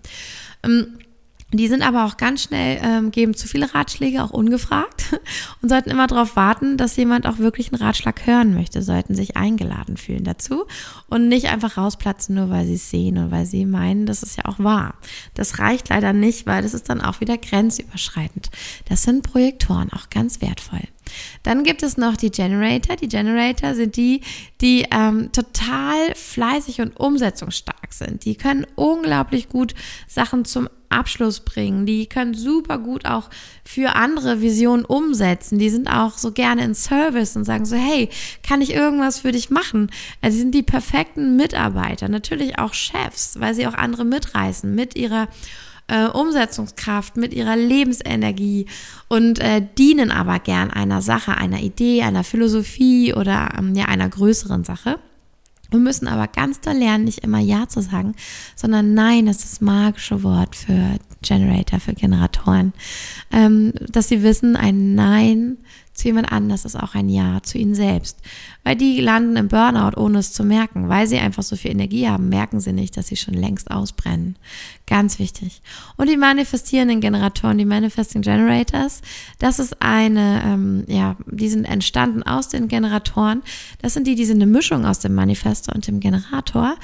Ähm, 0.64 0.98
die 1.54 1.70
sind 1.70 1.82
aber 1.82 2.04
auch 2.06 2.18
ganz 2.18 2.44
schnell, 2.44 2.82
ähm, 2.84 3.12
geben 3.12 3.34
zu 3.34 3.48
viele 3.48 3.74
Ratschläge, 3.74 4.22
auch 4.22 4.32
ungefragt, 4.32 5.18
und 5.62 5.70
sollten 5.70 5.90
immer 5.90 6.08
darauf 6.08 6.36
warten, 6.36 6.76
dass 6.76 6.98
jemand 6.98 7.26
auch 7.26 7.38
wirklich 7.38 7.72
einen 7.72 7.82
Ratschlag 7.82 8.28
hören 8.28 8.54
möchte, 8.54 8.82
sollten 8.82 9.16
sich 9.16 9.38
eingeladen 9.38 9.96
fühlen 9.96 10.26
dazu 10.26 10.66
und 11.08 11.30
nicht 11.30 11.48
einfach 11.48 11.78
rausplatzen, 11.78 12.36
nur 12.36 12.50
weil 12.50 12.66
sie 12.66 12.74
es 12.74 12.90
sehen 12.90 13.18
und 13.18 13.32
weil 13.32 13.46
sie 13.46 13.66
meinen, 13.66 14.06
das 14.06 14.24
ist 14.24 14.36
ja 14.38 14.46
auch 14.46 14.60
wahr. 14.60 14.96
Das 15.36 15.60
reicht 15.60 15.88
leider 15.88 16.12
nicht, 16.12 16.48
weil 16.48 16.64
das 16.64 16.74
ist 16.74 16.90
dann 16.90 17.02
auch 17.02 17.22
wieder 17.22 17.38
grenzüberschreitend. 17.38 18.50
Das 18.90 19.04
sind 19.04 19.24
Projektoren, 19.24 19.92
auch 19.94 20.10
ganz 20.10 20.42
wertvoll. 20.42 20.84
Dann 21.44 21.64
gibt 21.64 21.84
es 21.84 21.96
noch 21.96 22.18
die 22.18 22.32
Generator. 22.32 22.98
Die 22.98 23.08
Generator 23.08 23.74
sind 23.74 23.96
die, 23.96 24.22
die 24.60 24.86
ähm, 24.92 25.32
total 25.32 26.14
fleißig 26.16 26.82
und 26.82 27.00
umsetzungsstark 27.00 27.94
sind. 27.94 28.26
Die 28.26 28.36
können 28.36 28.68
unglaublich 28.76 29.48
gut 29.48 29.74
Sachen 30.08 30.44
zum 30.44 30.68
Abschluss 30.90 31.42
bringen. 31.42 31.86
Die 31.86 32.08
können 32.08 32.34
super 32.34 32.78
gut 32.78 33.06
auch 33.06 33.30
für 33.64 33.96
andere 33.96 34.42
Visionen 34.42 34.86
umsetzen. 34.86 35.60
Die 35.60 35.70
sind 35.70 35.88
auch 35.90 36.18
so 36.18 36.32
gerne 36.32 36.64
in 36.64 36.76
Service 36.76 37.36
und 37.36 37.46
sagen 37.46 37.66
so, 37.66 37.76
hey, 37.76 38.10
kann 38.44 38.62
ich 38.62 38.74
irgendwas 38.74 39.20
für 39.20 39.32
dich 39.32 39.50
machen? 39.50 39.90
Also 40.22 40.36
sie 40.36 40.42
sind 40.42 40.56
die 40.56 40.64
perfekten 40.64 41.36
Mitarbeiter, 41.36 42.10
natürlich 42.10 42.60
auch 42.60 42.74
Chefs, 42.74 43.40
weil 43.40 43.54
sie 43.54 43.68
auch 43.68 43.74
andere 43.74 44.06
mitreißen 44.06 44.74
mit 44.74 44.96
ihrer 44.96 45.28
äh, 45.88 46.06
Umsetzungskraft, 46.08 47.18
mit 47.18 47.34
ihrer 47.34 47.56
Lebensenergie 47.56 48.68
und 49.08 49.40
äh, 49.40 49.66
dienen 49.78 50.12
aber 50.12 50.40
gern 50.40 50.72
einer 50.72 51.02
Sache, 51.02 51.38
einer 51.38 51.62
Idee, 51.62 52.04
einer 52.04 52.24
Philosophie 52.24 53.14
oder 53.14 53.54
ähm, 53.58 53.76
ja 53.76 53.86
einer 53.86 54.10
größeren 54.10 54.64
Sache. 54.64 55.00
Wir 55.70 55.80
müssen 55.80 56.08
aber 56.08 56.28
ganz 56.28 56.62
doll 56.62 56.76
lernen, 56.76 57.04
nicht 57.04 57.20
immer 57.20 57.40
Ja 57.40 57.68
zu 57.68 57.82
sagen, 57.82 58.16
sondern 58.56 58.94
Nein 58.94 59.28
ist 59.28 59.44
das 59.44 59.62
magische 59.62 60.24
Wort 60.24 60.56
für 60.56 60.98
Generator, 61.22 61.80
für 61.80 61.94
Generatoren. 61.94 62.74
Ähm, 63.32 63.74
dass 63.92 64.08
sie 64.08 64.24
wissen, 64.24 64.56
ein 64.56 64.96
Nein 64.96 65.58
zu 65.98 66.10
jemand 66.10 66.32
anders 66.32 66.64
ist 66.64 66.76
auch 66.76 66.94
ein 66.94 67.10
Ja 67.10 67.42
zu 67.42 67.58
ihnen 67.58 67.74
selbst. 67.74 68.20
Weil 68.64 68.76
die 68.76 69.02
landen 69.02 69.36
im 69.36 69.48
Burnout, 69.48 70.00
ohne 70.00 70.20
es 70.20 70.32
zu 70.32 70.44
merken. 70.44 70.90
Weil 70.90 71.08
sie 71.08 71.18
einfach 71.18 71.42
so 71.42 71.56
viel 71.56 71.72
Energie 71.72 72.08
haben, 72.08 72.30
merken 72.30 72.60
sie 72.60 72.72
nicht, 72.72 72.96
dass 72.96 73.08
sie 73.08 73.16
schon 73.16 73.34
längst 73.34 73.72
ausbrennen. 73.72 74.36
Ganz 74.86 75.18
wichtig. 75.18 75.64
Und 75.96 76.08
die 76.08 76.16
manifestierenden 76.16 77.02
Generatoren, 77.02 77.58
die 77.58 77.66
Manifesting 77.66 78.22
Generators, 78.22 79.02
das 79.40 79.58
ist 79.58 79.82
eine, 79.82 80.44
ähm, 80.46 80.84
ja, 80.88 81.16
die 81.26 81.50
sind 81.50 81.66
entstanden 81.66 82.22
aus 82.22 82.48
den 82.48 82.68
Generatoren. 82.68 83.42
Das 83.82 83.96
sind 83.96 84.06
die, 84.06 84.14
die 84.14 84.26
sind 84.26 84.38
eine 84.38 84.52
Mischung 84.52 84.86
aus 84.86 85.00
dem 85.00 85.16
Manifestor 85.16 85.74
und 85.74 85.88
dem 85.88 86.00
Generator. 86.00 86.76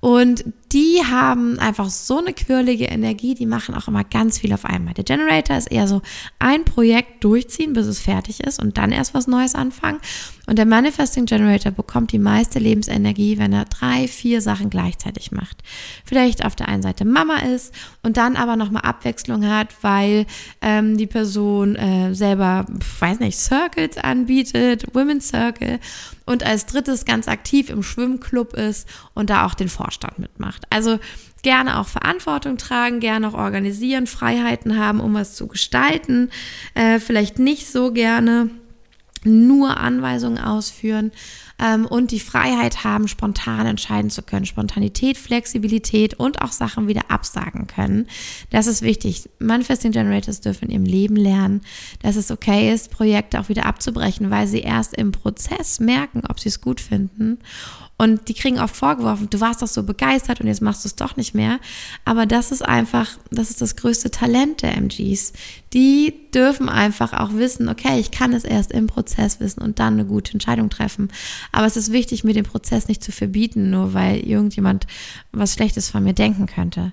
Und 0.00 0.44
die 0.72 1.02
haben 1.04 1.58
einfach 1.58 1.90
so 1.90 2.18
eine 2.18 2.32
quirlige 2.32 2.86
Energie, 2.86 3.34
die 3.34 3.44
machen 3.44 3.74
auch 3.74 3.86
immer 3.86 4.02
ganz 4.02 4.38
viel 4.38 4.52
auf 4.54 4.64
einmal. 4.64 4.94
Der 4.94 5.04
Generator 5.04 5.56
ist 5.56 5.70
eher 5.70 5.86
so 5.86 6.00
ein 6.38 6.64
Projekt 6.64 7.22
durchziehen, 7.22 7.74
bis 7.74 7.86
es 7.86 8.00
fertig 8.00 8.40
ist 8.40 8.62
und 8.62 8.78
dann 8.78 8.92
erst 8.92 9.12
was 9.12 9.26
Neues 9.26 9.54
anfangen. 9.54 10.00
Und 10.50 10.56
der 10.56 10.66
Manifesting 10.66 11.26
Generator 11.26 11.70
bekommt 11.70 12.10
die 12.10 12.18
meiste 12.18 12.58
Lebensenergie, 12.58 13.38
wenn 13.38 13.52
er 13.52 13.66
drei, 13.66 14.08
vier 14.08 14.40
Sachen 14.40 14.68
gleichzeitig 14.68 15.30
macht. 15.30 15.62
Vielleicht 16.04 16.44
auf 16.44 16.56
der 16.56 16.66
einen 16.66 16.82
Seite 16.82 17.04
Mama 17.04 17.36
ist 17.36 17.72
und 18.02 18.16
dann 18.16 18.34
aber 18.34 18.56
nochmal 18.56 18.82
Abwechslung 18.82 19.46
hat, 19.48 19.68
weil 19.82 20.26
ähm, 20.60 20.96
die 20.96 21.06
Person 21.06 21.76
äh, 21.76 22.16
selber, 22.16 22.66
weiß 22.98 23.20
nicht, 23.20 23.38
Circles 23.38 23.96
anbietet, 23.96 24.92
Women's 24.92 25.28
Circle 25.28 25.78
und 26.26 26.44
als 26.44 26.66
drittes 26.66 27.04
ganz 27.04 27.28
aktiv 27.28 27.70
im 27.70 27.84
Schwimmclub 27.84 28.54
ist 28.54 28.88
und 29.14 29.30
da 29.30 29.46
auch 29.46 29.54
den 29.54 29.68
Vorstand 29.68 30.18
mitmacht. 30.18 30.64
Also 30.68 30.98
gerne 31.42 31.78
auch 31.78 31.86
Verantwortung 31.86 32.56
tragen, 32.56 32.98
gerne 32.98 33.28
auch 33.28 33.34
organisieren, 33.34 34.08
Freiheiten 34.08 34.76
haben, 34.76 34.98
um 34.98 35.14
was 35.14 35.36
zu 35.36 35.46
gestalten, 35.46 36.30
äh, 36.74 36.98
vielleicht 36.98 37.38
nicht 37.38 37.68
so 37.70 37.92
gerne 37.92 38.50
nur 39.24 39.76
Anweisungen 39.76 40.38
ausführen 40.38 41.12
ähm, 41.60 41.86
und 41.86 42.10
die 42.10 42.20
Freiheit 42.20 42.84
haben, 42.84 43.08
spontan 43.08 43.66
entscheiden 43.66 44.10
zu 44.10 44.22
können. 44.22 44.46
Spontanität, 44.46 45.18
Flexibilität 45.18 46.14
und 46.14 46.42
auch 46.42 46.52
Sachen 46.52 46.88
wieder 46.88 47.10
absagen 47.10 47.66
können. 47.66 48.06
Das 48.50 48.66
ist 48.66 48.82
wichtig. 48.82 49.28
Manifesting 49.38 49.92
Generators 49.92 50.40
dürfen 50.40 50.66
in 50.66 50.70
ihrem 50.70 50.84
Leben 50.84 51.16
lernen, 51.16 51.60
dass 52.02 52.16
es 52.16 52.30
okay 52.30 52.72
ist, 52.72 52.90
Projekte 52.90 53.40
auch 53.40 53.48
wieder 53.48 53.66
abzubrechen, 53.66 54.30
weil 54.30 54.46
sie 54.46 54.60
erst 54.60 54.94
im 54.94 55.12
Prozess 55.12 55.80
merken, 55.80 56.22
ob 56.28 56.40
sie 56.40 56.48
es 56.48 56.60
gut 56.60 56.80
finden 56.80 57.38
und 58.00 58.28
die 58.28 58.34
kriegen 58.34 58.58
auch 58.58 58.70
vorgeworfen, 58.70 59.28
du 59.28 59.40
warst 59.40 59.60
doch 59.60 59.68
so 59.68 59.82
begeistert 59.82 60.40
und 60.40 60.46
jetzt 60.46 60.62
machst 60.62 60.84
du 60.84 60.88
es 60.88 60.96
doch 60.96 61.16
nicht 61.16 61.34
mehr. 61.34 61.60
Aber 62.06 62.24
das 62.24 62.50
ist 62.50 62.62
einfach, 62.66 63.10
das 63.30 63.50
ist 63.50 63.60
das 63.60 63.76
größte 63.76 64.10
Talent 64.10 64.62
der 64.62 64.74
MGs. 64.78 65.34
Die 65.74 66.14
dürfen 66.34 66.70
einfach 66.70 67.12
auch 67.12 67.34
wissen, 67.34 67.68
okay, 67.68 68.00
ich 68.00 68.10
kann 68.10 68.32
es 68.32 68.44
erst 68.44 68.72
im 68.72 68.86
Prozess 68.86 69.38
wissen 69.38 69.60
und 69.60 69.80
dann 69.80 69.94
eine 69.94 70.06
gute 70.06 70.32
Entscheidung 70.32 70.70
treffen. 70.70 71.10
Aber 71.52 71.66
es 71.66 71.76
ist 71.76 71.92
wichtig, 71.92 72.24
mir 72.24 72.34
den 72.34 72.44
Prozess 72.44 72.88
nicht 72.88 73.02
zu 73.02 73.12
verbieten, 73.12 73.70
nur 73.70 73.94
weil 73.94 74.20
irgendjemand 74.20 74.86
was 75.32 75.54
Schlechtes 75.54 75.90
von 75.90 76.04
mir 76.04 76.14
denken 76.14 76.46
könnte. 76.46 76.92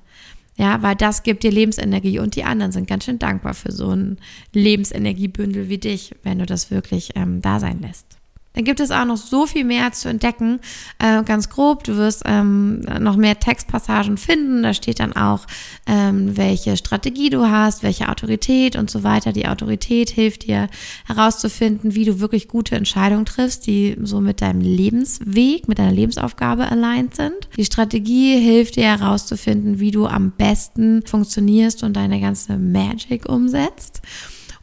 Ja, 0.57 0.81
weil 0.81 0.95
das 0.95 1.21
gibt 1.21 1.43
dir 1.43 1.51
Lebensenergie 1.51 2.17
und 2.17 2.35
die 2.35 2.43
anderen 2.43 2.71
sind 2.71 2.87
ganz 2.87 3.05
schön 3.05 3.19
dankbar 3.19 3.53
für 3.53 3.71
so 3.71 3.91
ein 3.91 4.17
Lebensenergiebündel 4.53 5.69
wie 5.69 5.77
dich, 5.77 6.15
wenn 6.23 6.39
du 6.39 6.47
das 6.47 6.71
wirklich 6.71 7.11
ähm, 7.15 7.41
da 7.43 7.59
sein 7.59 7.79
lässt. 7.79 8.16
Dann 8.57 8.63
gibt 8.63 8.79
es 8.79 8.89
auch 8.89 9.05
noch 9.05 9.17
so 9.17 9.45
viel 9.45 9.63
mehr 9.63 9.91
zu 9.91 10.09
entdecken. 10.09 10.59
Äh, 10.97 11.21
ganz 11.21 11.47
grob, 11.47 11.83
du 11.83 11.95
wirst 11.95 12.23
ähm, 12.25 12.79
noch 12.99 13.15
mehr 13.15 13.39
Textpassagen 13.39 14.17
finden. 14.17 14.63
Da 14.63 14.73
steht 14.73 14.99
dann 14.99 15.13
auch, 15.15 15.45
ähm, 15.85 16.35
welche 16.37 16.75
Strategie 16.75 17.29
du 17.29 17.51
hast, 17.51 17.83
welche 17.83 18.09
Autorität 18.09 18.75
und 18.75 18.89
so 18.89 19.03
weiter. 19.03 19.31
Die 19.31 19.47
Autorität 19.47 20.09
hilft 20.09 20.47
dir 20.47 20.69
herauszufinden, 21.05 21.93
wie 21.93 22.05
du 22.05 22.19
wirklich 22.19 22.47
gute 22.47 22.75
Entscheidungen 22.75 23.25
triffst, 23.25 23.67
die 23.67 23.95
so 24.01 24.21
mit 24.21 24.41
deinem 24.41 24.61
Lebensweg, 24.61 25.67
mit 25.67 25.77
deiner 25.77 25.91
Lebensaufgabe 25.91 26.71
aligned 26.71 27.15
sind. 27.15 27.49
Die 27.57 27.65
Strategie 27.65 28.39
hilft 28.39 28.77
dir 28.77 28.85
herauszufinden, 28.85 29.79
wie 29.79 29.91
du 29.91 30.07
am 30.07 30.31
besten 30.31 31.03
funktionierst 31.05 31.83
und 31.83 31.93
deine 31.93 32.19
ganze 32.19 32.57
Magic 32.57 33.29
umsetzt. 33.29 34.01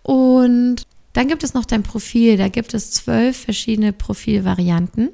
Und 0.02 0.84
dann 1.14 1.28
gibt 1.28 1.44
es 1.44 1.54
noch 1.54 1.64
dein 1.64 1.82
Profil. 1.82 2.36
Da 2.36 2.48
gibt 2.48 2.74
es 2.74 2.90
zwölf 2.90 3.36
verschiedene 3.36 3.92
Profilvarianten. 3.92 5.10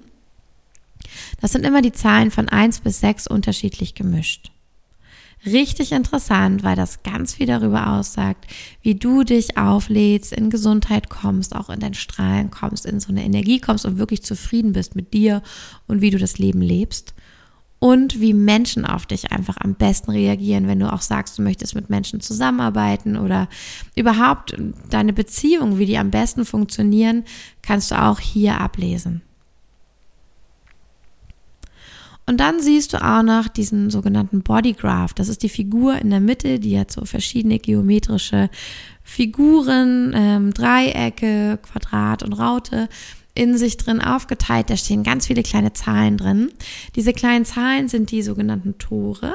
Das 1.41 1.53
sind 1.53 1.65
immer 1.65 1.83
die 1.83 1.93
Zahlen 1.93 2.31
von 2.31 2.49
eins 2.49 2.81
bis 2.81 3.01
sechs 3.01 3.27
unterschiedlich 3.27 3.95
gemischt. 3.95 4.51
Richtig 5.47 5.93
interessant, 5.93 6.63
weil 6.63 6.77
das 6.77 7.03
ganz 7.03 7.35
viel 7.35 7.47
darüber 7.47 7.93
aussagt, 7.93 8.47
wie 8.83 8.95
du 8.95 9.23
dich 9.23 9.57
auflädst, 9.57 10.33
in 10.33 10.51
Gesundheit 10.51 11.09
kommst, 11.09 11.57
auch 11.57 11.71
in 11.71 11.81
dein 11.81 11.95
Strahlen 11.95 12.51
kommst, 12.51 12.85
in 12.85 13.01
so 13.01 13.09
eine 13.09 13.25
Energie 13.25 13.59
kommst 13.59 13.87
und 13.87 13.97
wirklich 13.97 14.23
zufrieden 14.23 14.73
bist 14.73 14.97
mit 14.97 15.15
dir 15.15 15.43
und 15.87 16.03
wie 16.03 16.11
du 16.11 16.19
das 16.19 16.39
Leben 16.39 16.61
lebst 16.61 17.15
und 17.81 18.21
wie 18.21 18.35
Menschen 18.35 18.85
auf 18.85 19.07
dich 19.07 19.33
einfach 19.33 19.57
am 19.59 19.75
besten 19.75 20.13
reagieren, 20.13 20.69
wenn 20.69 20.79
du 20.79 20.93
auch 20.93 21.01
sagst, 21.01 21.39
du 21.39 21.43
möchtest 21.43 21.75
mit 21.75 21.91
Menschen 21.91 22.21
zusammenarbeiten 22.21 23.17
oder 23.17 23.49
überhaupt 23.97 24.55
deine 24.91 25.15
Beziehungen, 25.15 25.79
wie 25.79 25.87
die 25.87 25.99
am 25.99 26.11
besten 26.11 26.45
funktionieren, 26.45 27.25
kannst 27.63 27.91
du 27.91 28.01
auch 28.01 28.21
hier 28.21 28.61
ablesen. 28.61 29.23
Und 32.27 32.39
dann 32.39 32.61
siehst 32.61 32.93
du 32.93 33.03
auch 33.03 33.23
noch 33.23 33.49
diesen 33.49 33.91
sogenannten 33.91 34.43
Bodygraph. 34.43 35.15
Das 35.15 35.29
ist 35.29 35.43
die 35.43 35.49
Figur 35.49 35.97
in 35.97 36.11
der 36.11 36.21
Mitte, 36.21 36.61
die 36.61 36.79
hat 36.79 36.93
so 36.93 37.05
verschiedene 37.05 37.59
geometrische 37.59 38.51
Figuren, 39.03 40.13
ähm, 40.15 40.55
Dreiecke, 40.55 41.59
Quadrat 41.63 42.23
und 42.23 42.35
Raute 42.35 42.89
in 43.41 43.57
sich 43.57 43.79
drin 43.79 44.03
aufgeteilt. 44.03 44.69
Da 44.69 44.77
stehen 44.77 45.03
ganz 45.03 45.27
viele 45.27 45.43
kleine 45.43 45.73
Zahlen 45.73 46.19
drin. 46.19 46.53
Diese 46.95 47.15
kleinen 47.15 47.47
Zahlen 47.47 47.89
sind 47.89 48.11
die 48.11 48.23
sogenannten 48.23 48.77
Tore. 48.77 49.35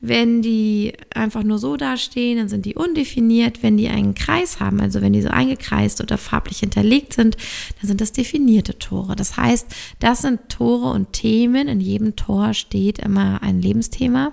Wenn 0.00 0.40
die 0.40 0.92
einfach 1.12 1.42
nur 1.42 1.58
so 1.58 1.76
dastehen, 1.76 2.38
dann 2.38 2.48
sind 2.48 2.64
die 2.64 2.76
undefiniert. 2.76 3.64
Wenn 3.64 3.76
die 3.76 3.88
einen 3.88 4.14
Kreis 4.14 4.60
haben, 4.60 4.80
also 4.80 5.00
wenn 5.00 5.12
die 5.12 5.22
so 5.22 5.30
eingekreist 5.30 6.00
oder 6.00 6.16
farblich 6.16 6.60
hinterlegt 6.60 7.12
sind, 7.14 7.36
dann 7.80 7.88
sind 7.88 8.00
das 8.00 8.12
definierte 8.12 8.78
Tore. 8.78 9.16
Das 9.16 9.36
heißt, 9.36 9.66
das 9.98 10.22
sind 10.22 10.48
Tore 10.48 10.92
und 10.92 11.12
Themen. 11.12 11.66
In 11.66 11.80
jedem 11.80 12.14
Tor 12.14 12.54
steht 12.54 13.00
immer 13.00 13.42
ein 13.42 13.60
Lebensthema 13.60 14.32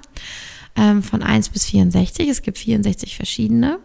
ähm, 0.75 1.01
von 1.01 1.23
1 1.23 1.49
bis 1.49 1.65
64. 1.65 2.29
Es 2.29 2.43
gibt 2.43 2.59
64 2.59 3.15
verschiedene. 3.15 3.79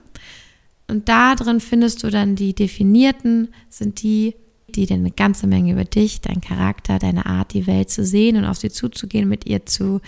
Und 0.89 1.09
da 1.09 1.35
drin 1.35 1.61
findest 1.61 2.03
du 2.03 2.11
dann 2.11 2.37
die 2.37 2.55
definierten, 2.55 3.49
sind 3.71 4.03
die, 4.03 4.35
die 4.69 4.87
dir 4.87 4.95
eine 4.95 5.11
ganze 5.11 5.47
Menge 5.47 5.73
über 5.73 5.85
dich, 5.85 6.21
deinen 6.21 6.41
Charakter, 6.41 6.99
deine 6.99 7.27
Art, 7.27 7.53
die 7.53 7.67
Welt 7.67 7.91
zu 7.91 8.05
sehen 8.05 8.37
und 8.37 8.45
auf 8.45 8.59
sie 8.59 8.71
zuzugehen, 8.71 9.29
mit 9.29 9.47
ihr 9.47 9.67
zu 9.67 10.01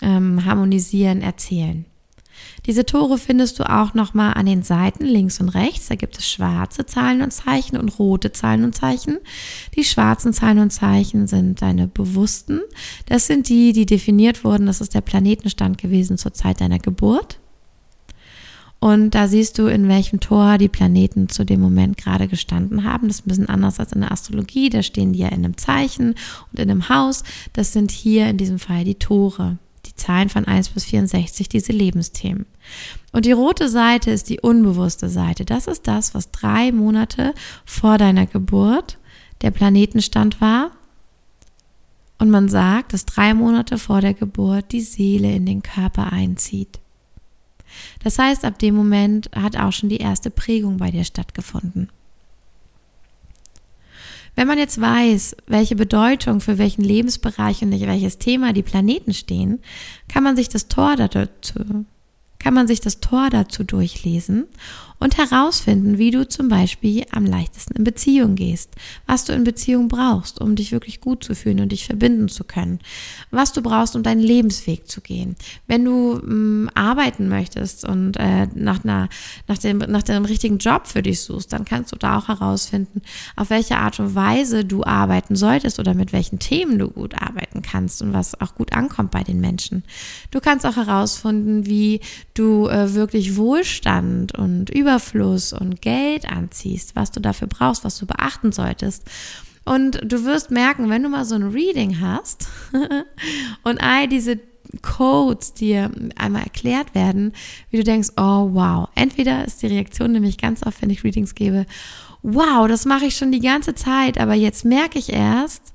ähm, 0.00 0.44
harmonisieren, 0.44 1.22
erzählen. 1.22 1.86
Diese 2.66 2.86
Tore 2.86 3.18
findest 3.18 3.58
du 3.58 3.68
auch 3.68 3.94
nochmal 3.94 4.34
an 4.34 4.46
den 4.46 4.62
Seiten 4.62 5.04
links 5.04 5.40
und 5.40 5.48
rechts. 5.50 5.88
Da 5.88 5.94
gibt 5.94 6.18
es 6.18 6.28
schwarze 6.28 6.86
Zahlen 6.86 7.22
und 7.22 7.32
Zeichen 7.32 7.76
und 7.76 7.98
rote 7.98 8.32
Zahlen 8.32 8.64
und 8.64 8.74
Zeichen. 8.74 9.18
Die 9.76 9.84
schwarzen 9.84 10.32
Zahlen 10.32 10.58
und 10.58 10.70
Zeichen 10.70 11.26
sind 11.26 11.62
deine 11.62 11.88
bewussten. 11.88 12.60
Das 13.06 13.26
sind 13.26 13.48
die, 13.48 13.72
die 13.72 13.86
definiert 13.86 14.44
wurden. 14.44 14.66
Das 14.66 14.80
ist 14.80 14.94
der 14.94 15.00
Planetenstand 15.00 15.78
gewesen 15.78 16.18
zur 16.18 16.34
Zeit 16.34 16.60
deiner 16.60 16.78
Geburt. 16.78 17.38
Und 18.82 19.12
da 19.12 19.28
siehst 19.28 19.60
du, 19.60 19.68
in 19.68 19.86
welchem 19.86 20.18
Tor 20.18 20.58
die 20.58 20.66
Planeten 20.66 21.28
zu 21.28 21.44
dem 21.44 21.60
Moment 21.60 21.96
gerade 21.96 22.26
gestanden 22.26 22.82
haben. 22.82 23.06
Das 23.06 23.18
ist 23.18 23.26
ein 23.26 23.28
bisschen 23.28 23.48
anders 23.48 23.78
als 23.78 23.92
in 23.92 24.00
der 24.00 24.10
Astrologie. 24.10 24.70
Da 24.70 24.82
stehen 24.82 25.12
die 25.12 25.20
ja 25.20 25.28
in 25.28 25.44
einem 25.44 25.56
Zeichen 25.56 26.16
und 26.50 26.58
in 26.58 26.68
einem 26.68 26.88
Haus. 26.88 27.22
Das 27.52 27.72
sind 27.72 27.92
hier 27.92 28.26
in 28.26 28.38
diesem 28.38 28.58
Fall 28.58 28.82
die 28.82 28.96
Tore. 28.96 29.56
Die 29.86 29.94
Zahlen 29.94 30.28
von 30.30 30.46
1 30.46 30.70
bis 30.70 30.86
64, 30.86 31.48
diese 31.48 31.70
Lebensthemen. 31.70 32.44
Und 33.12 33.24
die 33.24 33.30
rote 33.30 33.68
Seite 33.68 34.10
ist 34.10 34.28
die 34.28 34.40
unbewusste 34.40 35.08
Seite. 35.08 35.44
Das 35.44 35.68
ist 35.68 35.86
das, 35.86 36.12
was 36.12 36.32
drei 36.32 36.72
Monate 36.72 37.34
vor 37.64 37.98
deiner 37.98 38.26
Geburt 38.26 38.98
der 39.42 39.52
Planetenstand 39.52 40.40
war. 40.40 40.72
Und 42.18 42.30
man 42.30 42.48
sagt, 42.48 42.94
dass 42.94 43.06
drei 43.06 43.32
Monate 43.32 43.78
vor 43.78 44.00
der 44.00 44.14
Geburt 44.14 44.72
die 44.72 44.80
Seele 44.80 45.32
in 45.32 45.46
den 45.46 45.62
Körper 45.62 46.12
einzieht. 46.12 46.81
Das 48.02 48.18
heißt, 48.18 48.44
ab 48.44 48.58
dem 48.58 48.74
Moment 48.74 49.30
hat 49.34 49.56
auch 49.56 49.72
schon 49.72 49.88
die 49.88 49.98
erste 49.98 50.30
Prägung 50.30 50.78
bei 50.78 50.90
dir 50.90 51.04
stattgefunden. 51.04 51.88
Wenn 54.34 54.46
man 54.46 54.58
jetzt 54.58 54.80
weiß, 54.80 55.36
welche 55.46 55.76
Bedeutung 55.76 56.40
für 56.40 56.56
welchen 56.56 56.82
Lebensbereich 56.82 57.62
und 57.62 57.70
welches 57.70 58.18
Thema 58.18 58.52
die 58.54 58.62
Planeten 58.62 59.12
stehen, 59.12 59.60
kann 60.08 60.22
man 60.22 60.36
sich 60.36 60.48
das 60.48 60.68
Tor 60.68 60.96
dazu 60.96 61.84
kann 62.42 62.54
man 62.54 62.66
sich 62.66 62.80
das 62.80 62.98
Tor 62.98 63.30
dazu 63.30 63.62
durchlesen 63.62 64.46
und 65.02 65.18
herausfinden, 65.18 65.98
wie 65.98 66.12
du 66.12 66.28
zum 66.28 66.48
Beispiel 66.48 67.04
am 67.10 67.26
leichtesten 67.26 67.76
in 67.76 67.84
Beziehung 67.84 68.36
gehst, 68.36 68.70
was 69.06 69.24
du 69.24 69.32
in 69.32 69.42
Beziehung 69.42 69.88
brauchst, 69.88 70.40
um 70.40 70.54
dich 70.54 70.70
wirklich 70.70 71.00
gut 71.00 71.24
zu 71.24 71.34
fühlen 71.34 71.60
und 71.60 71.72
dich 71.72 71.86
verbinden 71.86 72.28
zu 72.28 72.44
können, 72.44 72.78
was 73.30 73.52
du 73.52 73.62
brauchst, 73.62 73.96
um 73.96 74.04
deinen 74.04 74.20
Lebensweg 74.20 74.88
zu 74.88 75.00
gehen. 75.00 75.34
Wenn 75.66 75.84
du 75.84 76.20
mh, 76.22 76.34
mm, 76.34 76.70
arbeiten 76.74 77.28
möchtest 77.28 77.84
und 77.84 78.16
äh, 78.16 78.46
nach, 78.54 78.84
einer, 78.84 79.08
nach, 79.48 79.58
dem, 79.58 79.78
nach 79.78 80.04
dem 80.04 80.24
richtigen 80.24 80.58
Job 80.58 80.86
für 80.86 81.02
dich 81.02 81.20
suchst, 81.20 81.52
dann 81.52 81.64
kannst 81.64 81.92
du 81.92 81.96
da 81.96 82.18
auch 82.18 82.28
herausfinden, 82.28 83.02
auf 83.34 83.50
welche 83.50 83.78
Art 83.78 83.98
und 83.98 84.14
Weise 84.14 84.64
du 84.64 84.84
arbeiten 84.84 85.34
solltest 85.34 85.80
oder 85.80 85.94
mit 85.94 86.12
welchen 86.12 86.38
Themen 86.38 86.78
du 86.78 86.88
gut 86.88 87.20
arbeiten 87.20 87.62
kannst 87.62 88.02
und 88.02 88.12
was 88.12 88.40
auch 88.40 88.54
gut 88.54 88.72
ankommt 88.72 89.10
bei 89.10 89.24
den 89.24 89.40
Menschen. 89.40 89.82
Du 90.30 90.40
kannst 90.40 90.64
auch 90.64 90.76
herausfinden, 90.76 91.66
wie 91.66 92.00
du 92.34 92.68
äh, 92.68 92.94
wirklich 92.94 93.36
Wohlstand 93.36 94.38
und 94.38 94.70
Überfluss 94.92 95.54
und 95.54 95.80
Geld 95.80 96.30
anziehst, 96.30 96.94
was 96.94 97.10
du 97.10 97.20
dafür 97.20 97.48
brauchst, 97.48 97.84
was 97.84 97.98
du 97.98 98.06
beachten 98.06 98.52
solltest. 98.52 99.04
Und 99.64 100.00
du 100.04 100.24
wirst 100.24 100.50
merken, 100.50 100.90
wenn 100.90 101.02
du 101.02 101.08
mal 101.08 101.24
so 101.24 101.34
ein 101.34 101.44
Reading 101.44 102.00
hast 102.00 102.48
und 103.62 103.82
all 103.82 104.06
diese 104.06 104.38
Codes 104.82 105.54
dir 105.54 105.90
einmal 106.16 106.42
erklärt 106.42 106.94
werden, 106.94 107.32
wie 107.70 107.78
du 107.78 107.84
denkst, 107.84 108.10
oh 108.16 108.50
wow, 108.52 108.88
entweder 108.94 109.44
ist 109.46 109.62
die 109.62 109.68
Reaktion 109.68 110.12
nämlich 110.12 110.36
ganz 110.36 110.66
oft, 110.66 110.82
wenn 110.82 110.90
ich 110.90 111.04
Readings 111.04 111.34
gebe, 111.34 111.64
wow, 112.22 112.68
das 112.68 112.84
mache 112.84 113.06
ich 113.06 113.16
schon 113.16 113.32
die 113.32 113.40
ganze 113.40 113.74
Zeit, 113.74 114.18
aber 114.18 114.34
jetzt 114.34 114.64
merke 114.64 114.98
ich 114.98 115.12
erst, 115.12 115.72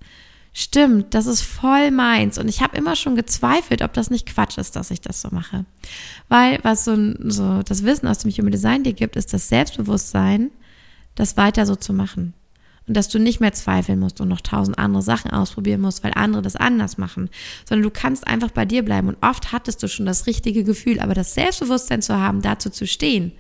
stimmt, 0.58 1.14
das 1.14 1.28
ist 1.28 1.44
voll 1.44 1.92
meins. 1.92 2.38
Und 2.38 2.48
ich 2.48 2.62
habe 2.62 2.76
immer 2.76 2.96
schon 2.96 3.16
gezweifelt, 3.16 3.84
ob 3.84 3.94
das 3.94 4.10
nicht 4.10 4.26
Quatsch 4.26 4.58
ist, 4.58 4.76
dass 4.76 4.90
ich 4.90 5.02
das 5.02 5.22
so 5.22 5.30
mache. 5.32 5.66
Weil 6.30 6.60
was 6.64 6.84
so, 6.84 6.98
so 7.20 7.62
das 7.62 7.84
Wissen 7.84 8.08
aus 8.08 8.20
dem 8.20 8.32
Human 8.32 8.52
Design 8.52 8.84
dir 8.84 8.94
gibt, 8.94 9.16
ist 9.16 9.34
das 9.34 9.50
Selbstbewusstsein, 9.50 10.50
das 11.14 11.38
weiter 11.38 11.66
so 11.68 11.76
zu 11.76 11.94
machen. 11.94 12.34
Und 12.88 12.98
dass 12.98 13.10
du 13.10 13.20
nicht 13.20 13.40
mehr 13.40 13.54
zweifeln 13.54 14.00
musst 14.00 14.20
und 14.20 14.30
noch 14.30 14.42
tausend 14.42 14.80
andere 14.80 15.04
Sachen 15.04 15.32
ausprobieren 15.32 15.82
musst, 15.82 16.04
weil 16.04 16.14
andere 16.16 16.42
das 16.42 16.56
anders 16.56 16.98
machen, 16.98 17.30
sondern 17.68 17.84
du 17.84 17.92
kannst 17.92 18.26
einfach 18.26 18.50
bei 18.50 18.66
dir 18.66 18.84
bleiben. 18.84 19.10
Und 19.10 19.18
oft 19.22 19.52
hattest 19.52 19.84
du 19.84 19.88
schon 19.88 20.06
das 20.06 20.26
richtige 20.26 20.64
Gefühl, 20.64 21.00
aber 21.00 21.14
das 21.14 21.36
Selbstbewusstsein 21.36 22.02
zu 22.02 22.18
haben, 22.18 22.42
dazu 22.42 22.70
zu 22.70 22.88
stehen, 22.88 23.34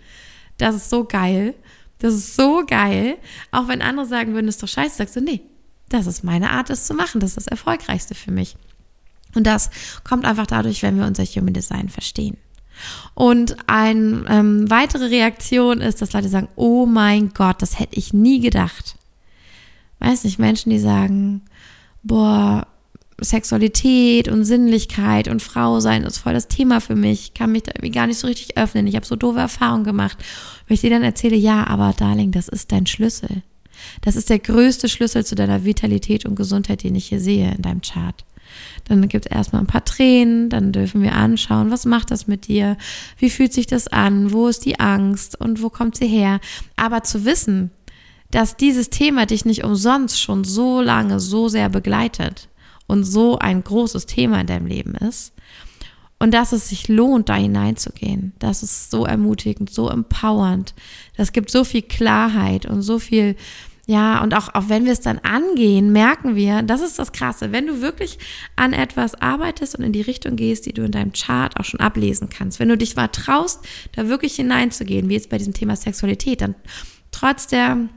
das 0.58 0.76
ist 0.76 0.90
so 0.90 1.06
geil. 1.06 1.56
Das 2.00 2.14
ist 2.14 2.36
so 2.36 2.64
geil. 2.68 3.18
Auch 3.52 3.68
wenn 3.68 3.82
andere 3.82 4.06
sagen 4.06 4.34
würden, 4.36 4.48
ist 4.48 4.62
doch 4.62 4.68
scheiße, 4.68 4.98
sagst 4.98 5.16
du, 5.16 5.22
nee, 5.22 5.42
das 5.90 6.08
ist 6.08 6.24
meine 6.24 6.52
Art, 6.52 6.70
das 6.70 6.86
zu 6.86 6.94
machen. 6.94 7.20
Das 7.20 7.32
ist 7.32 7.38
das 7.38 7.48
Erfolgreichste 7.48 8.16
für 8.16 8.32
mich. 8.32 8.56
Und 9.36 9.46
das 9.46 9.70
kommt 10.04 10.26
einfach 10.26 10.48
dadurch, 10.48 10.84
wenn 10.84 10.98
wir 10.98 11.06
unser 11.06 11.24
Human 11.24 11.54
Design 11.54 11.90
verstehen. 11.90 12.38
Und 13.14 13.58
eine 13.68 14.26
ähm, 14.30 14.70
weitere 14.70 15.06
Reaktion 15.06 15.82
ist, 15.82 16.02
dass 16.02 16.14
Leute 16.14 16.30
sagen, 16.30 16.50
oh 16.56 16.86
mein 16.86 17.30
Gott, 17.34 17.62
das 17.62 17.80
hätte 17.80 17.98
ich 17.98 18.14
nie 18.14 18.40
gedacht. 18.40 18.96
Weiß 20.00 20.24
nicht, 20.24 20.38
Menschen, 20.38 20.70
die 20.70 20.80
sagen, 20.80 21.42
boah, 22.04 22.68
Sexualität 23.20 24.28
und 24.28 24.46
Sinnlichkeit 24.46 25.28
und 25.28 25.42
Frau 25.42 25.80
sein 25.80 26.04
ist 26.04 26.20
voll 26.20 26.34
das 26.34 26.48
Thema 26.48 26.82
für 26.82 26.96
mich. 26.96 27.22
Ich 27.22 27.34
kann 27.34 27.52
mich 27.52 27.64
da 27.64 27.72
irgendwie 27.72 27.92
gar 27.92 28.06
nicht 28.06 28.20
so 28.20 28.28
richtig 28.28 28.58
öffnen. 28.58 28.86
Ich 28.86 28.96
habe 28.96 29.08
so 29.08 29.16
doofe 29.16 29.40
Erfahrungen 29.40 29.84
gemacht. 29.84 30.18
Wenn 30.68 30.76
ich 30.76 30.82
dir 30.82 30.92
dann 30.92 31.04
erzähle, 31.04 31.36
ja, 31.36 31.66
aber 31.66 31.94
Darling, 31.98 32.32
das 32.32 32.48
ist 32.48 32.72
dein 32.72 32.86
Schlüssel. 32.86 33.42
Das 34.02 34.16
ist 34.16 34.30
der 34.30 34.40
größte 34.40 34.90
Schlüssel 34.90 35.26
zu 35.26 35.36
deiner 35.36 35.64
Vitalität 35.64 36.26
und 36.26 36.36
Gesundheit, 36.36 36.84
den 36.84 36.96
ich 36.96 37.08
hier 37.08 37.20
sehe 37.20 37.52
in 37.52 37.62
deinem 37.62 37.82
Chart. 37.82 38.26
Dann 38.86 39.08
gibt 39.08 39.26
es 39.26 39.32
erstmal 39.32 39.62
ein 39.62 39.68
paar 39.68 39.86
Tränen, 39.86 40.50
dann 40.50 40.72
dürfen 40.72 41.02
wir 41.02 41.14
anschauen, 41.14 41.72
was 41.72 41.86
macht 41.86 42.12
das 42.12 42.28
mit 42.28 42.48
dir? 42.48 42.78
Wie 43.18 43.30
fühlt 43.30 43.54
sich 43.54 43.68
das 43.68 43.88
an? 43.88 44.32
Wo 44.32 44.48
ist 44.48 44.66
die 44.66 44.80
Angst 44.80 45.40
und 45.40 45.62
wo 45.62 45.70
kommt 45.70 45.98
sie 45.98 46.08
her? 46.08 46.40
Aber 46.76 47.04
zu 47.04 47.26
wissen, 47.26 47.72
dass 48.32 48.58
dieses 48.58 48.90
Thema 48.90 49.26
dich 49.26 49.46
nicht 49.46 49.64
umsonst 49.64 50.20
schon 50.20 50.44
so 50.44 50.82
lange 50.82 51.20
so 51.20 51.50
sehr 51.50 51.70
begleitet 51.70 52.50
und 52.88 53.04
so 53.04 53.38
ein 53.40 53.64
großes 53.64 54.06
Thema 54.06 54.42
in 54.42 54.48
deinem 54.48 54.68
Leben 54.68 54.96
ist 54.96 55.34
und 56.20 56.34
dass 56.34 56.52
es 56.52 56.70
sich 56.70 56.88
lohnt, 56.88 57.30
da 57.30 57.36
hineinzugehen. 57.36 58.34
Das 58.40 58.64
ist 58.64 58.90
so 58.90 59.06
ermutigend, 59.06 59.70
so 59.70 59.90
empowernd. 59.90 60.74
Das 61.16 61.32
gibt 61.32 61.52
so 61.52 61.64
viel 61.64 61.84
Klarheit 61.84 62.66
und 62.66 62.82
so 62.82 63.00
viel 63.00 63.36
ja, 63.90 64.22
und 64.22 64.34
auch, 64.34 64.54
auch 64.54 64.68
wenn 64.68 64.84
wir 64.84 64.92
es 64.92 65.00
dann 65.00 65.20
angehen, 65.20 65.94
merken 65.94 66.36
wir, 66.36 66.62
das 66.62 66.82
ist 66.82 67.00
das 67.00 67.14
Krasse, 67.14 67.54
wenn 67.54 67.68
du 67.68 67.80
wirklich 67.82 68.20
an 68.58 68.74
etwas 68.74 69.16
arbeitest 69.16 69.76
und 69.76 69.86
in 69.86 69.94
die 69.94 70.02
Richtung 70.02 70.36
gehst, 70.36 70.66
die 70.66 70.74
du 70.74 70.84
in 70.84 70.92
deinem 70.92 71.14
Chart 71.14 71.58
auch 71.58 71.64
schon 71.64 71.80
ablesen 71.80 72.28
kannst, 72.28 72.60
wenn 72.60 72.68
du 72.68 72.78
dich 72.78 72.98
mal 72.98 73.08
traust, 73.08 73.66
da 73.94 74.10
wirklich 74.10 74.36
hineinzugehen, 74.36 75.08
wie 75.08 75.14
jetzt 75.14 75.30
bei 75.30 75.38
diesem 75.38 75.54
Thema 75.54 75.78
Sexualität, 75.78 76.42
dann 76.42 76.56
trotz 77.12 77.48
der 77.48 77.88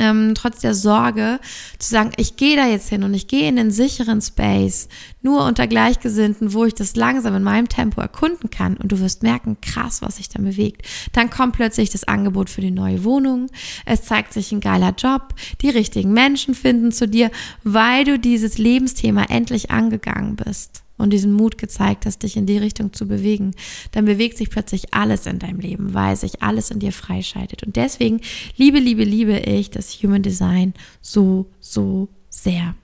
ähm, 0.00 0.34
trotz 0.34 0.60
der 0.60 0.74
Sorge 0.74 1.38
zu 1.78 1.90
sagen, 1.90 2.10
ich 2.16 2.36
gehe 2.36 2.56
da 2.56 2.66
jetzt 2.66 2.88
hin 2.88 3.04
und 3.04 3.14
ich 3.14 3.28
gehe 3.28 3.48
in 3.48 3.56
den 3.56 3.70
sicheren 3.70 4.20
Space, 4.20 4.88
nur 5.22 5.44
unter 5.44 5.66
Gleichgesinnten, 5.66 6.54
wo 6.54 6.64
ich 6.64 6.74
das 6.74 6.96
langsam 6.96 7.34
in 7.34 7.42
meinem 7.42 7.68
Tempo 7.68 8.00
erkunden 8.00 8.50
kann 8.50 8.76
und 8.78 8.90
du 8.90 9.00
wirst 9.00 9.22
merken, 9.22 9.58
krass, 9.60 10.02
was 10.02 10.16
sich 10.16 10.28
da 10.28 10.40
bewegt. 10.40 10.86
Dann 11.12 11.30
kommt 11.30 11.54
plötzlich 11.54 11.90
das 11.90 12.04
Angebot 12.04 12.50
für 12.50 12.62
die 12.62 12.70
neue 12.70 13.04
Wohnung, 13.04 13.48
es 13.84 14.02
zeigt 14.02 14.32
sich 14.32 14.50
ein 14.50 14.60
geiler 14.60 14.94
Job, 14.96 15.34
die 15.60 15.70
richtigen 15.70 16.12
Menschen 16.12 16.54
finden 16.54 16.90
zu 16.90 17.06
dir, 17.06 17.30
weil 17.62 18.04
du 18.04 18.18
dieses 18.18 18.58
Lebensthema 18.58 19.24
endlich 19.24 19.70
angegangen 19.70 20.36
bist 20.36 20.82
und 21.00 21.10
diesen 21.10 21.32
Mut 21.32 21.58
gezeigt 21.58 22.06
hast, 22.06 22.22
dich 22.22 22.36
in 22.36 22.46
die 22.46 22.58
Richtung 22.58 22.92
zu 22.92 23.08
bewegen, 23.08 23.52
dann 23.92 24.04
bewegt 24.04 24.36
sich 24.36 24.50
plötzlich 24.50 24.94
alles 24.94 25.26
in 25.26 25.38
deinem 25.38 25.60
Leben, 25.60 25.94
weil 25.94 26.16
sich 26.16 26.42
alles 26.42 26.70
in 26.70 26.78
dir 26.78 26.92
freischaltet. 26.92 27.62
Und 27.62 27.76
deswegen 27.76 28.20
liebe, 28.56 28.78
liebe, 28.78 29.04
liebe 29.04 29.38
ich 29.38 29.70
das 29.70 29.92
Human 30.02 30.22
Design 30.22 30.74
so, 31.00 31.46
so 31.60 32.08
sehr. 32.28 32.74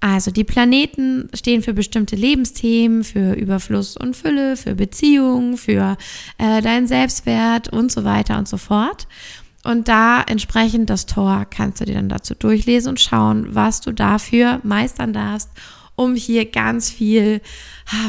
Also 0.00 0.32
die 0.32 0.42
Planeten 0.42 1.28
stehen 1.32 1.62
für 1.62 1.74
bestimmte 1.74 2.16
Lebensthemen, 2.16 3.04
für 3.04 3.34
Überfluss 3.34 3.96
und 3.96 4.16
Fülle, 4.16 4.56
für 4.56 4.74
Beziehungen, 4.74 5.56
für 5.56 5.96
äh, 6.38 6.60
deinen 6.60 6.88
Selbstwert 6.88 7.68
und 7.68 7.92
so 7.92 8.02
weiter 8.02 8.36
und 8.36 8.48
so 8.48 8.56
fort. 8.56 9.06
Und 9.62 9.86
da 9.86 10.20
entsprechend 10.22 10.90
das 10.90 11.06
Tor 11.06 11.46
kannst 11.48 11.80
du 11.80 11.84
dir 11.84 11.94
dann 11.94 12.08
dazu 12.08 12.34
durchlesen 12.34 12.90
und 12.90 13.00
schauen, 13.00 13.54
was 13.54 13.80
du 13.80 13.92
dafür 13.92 14.60
meistern 14.64 15.12
darfst 15.12 15.50
um 15.94 16.14
hier 16.14 16.46
ganz 16.46 16.90
viel 16.90 17.40